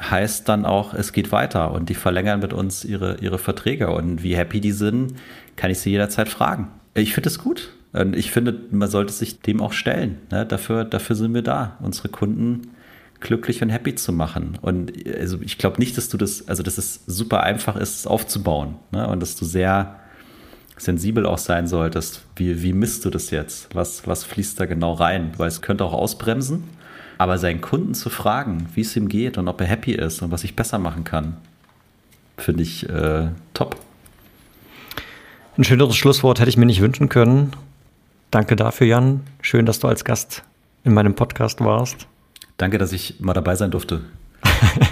[0.00, 3.90] heißt dann auch, es geht weiter und die verlängern mit uns ihre, ihre Verträge.
[3.90, 5.12] Und wie happy die sind,
[5.56, 6.68] kann ich sie jederzeit fragen.
[6.94, 7.75] Ich finde es gut.
[7.96, 10.18] Und ich finde, man sollte sich dem auch stellen.
[10.30, 10.44] Ne?
[10.44, 12.68] Dafür, dafür sind wir da, unsere Kunden
[13.20, 14.58] glücklich und happy zu machen.
[14.60, 18.06] Und also ich glaube nicht, dass du das, also dass es super einfach ist, es
[18.06, 18.76] aufzubauen.
[18.92, 19.06] Ne?
[19.08, 19.96] Und dass du sehr
[20.76, 22.22] sensibel auch sein solltest.
[22.36, 23.74] Wie, wie misst du das jetzt?
[23.74, 25.32] Was, was fließt da genau rein?
[25.38, 26.64] Weil es könnte auch ausbremsen.
[27.18, 30.30] Aber seinen Kunden zu fragen, wie es ihm geht und ob er happy ist und
[30.30, 31.38] was ich besser machen kann,
[32.36, 33.80] finde ich äh, top.
[35.56, 37.52] Ein schöneres Schlusswort hätte ich mir nicht wünschen können.
[38.30, 39.20] Danke dafür, Jan.
[39.40, 40.42] Schön, dass du als Gast
[40.84, 42.06] in meinem Podcast warst.
[42.56, 44.02] Danke, dass ich mal dabei sein durfte.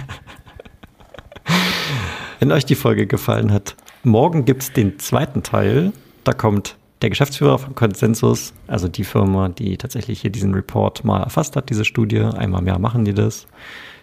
[2.39, 5.91] Wenn euch die Folge gefallen hat, morgen gibt es den zweiten Teil.
[6.23, 11.21] Da kommt der Geschäftsführer von Consensus, also die Firma, die tatsächlich hier diesen Report mal
[11.21, 12.19] erfasst hat, diese Studie.
[12.19, 13.47] Einmal im Jahr machen die das.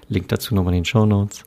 [0.08, 1.44] Link dazu nochmal in den Show Notes.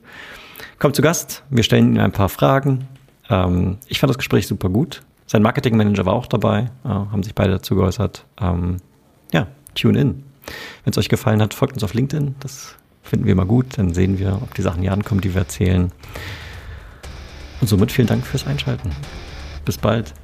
[0.78, 1.44] Kommt zu Gast.
[1.50, 2.88] Wir stellen Ihnen ein paar Fragen.
[3.30, 5.02] Ähm, ich fand das Gespräch super gut.
[5.26, 8.24] Sein Marketingmanager war auch dabei, äh, haben sich beide dazu geäußert.
[8.40, 8.76] Ähm,
[9.32, 10.24] ja, tune in.
[10.84, 12.36] Wenn es euch gefallen hat, folgt uns auf LinkedIn.
[12.40, 13.78] Das finden wir immer gut.
[13.78, 15.90] Dann sehen wir, ob die Sachen hier ankommen, die wir erzählen.
[17.60, 18.90] Und somit vielen Dank fürs Einschalten.
[19.64, 20.14] Bis bald.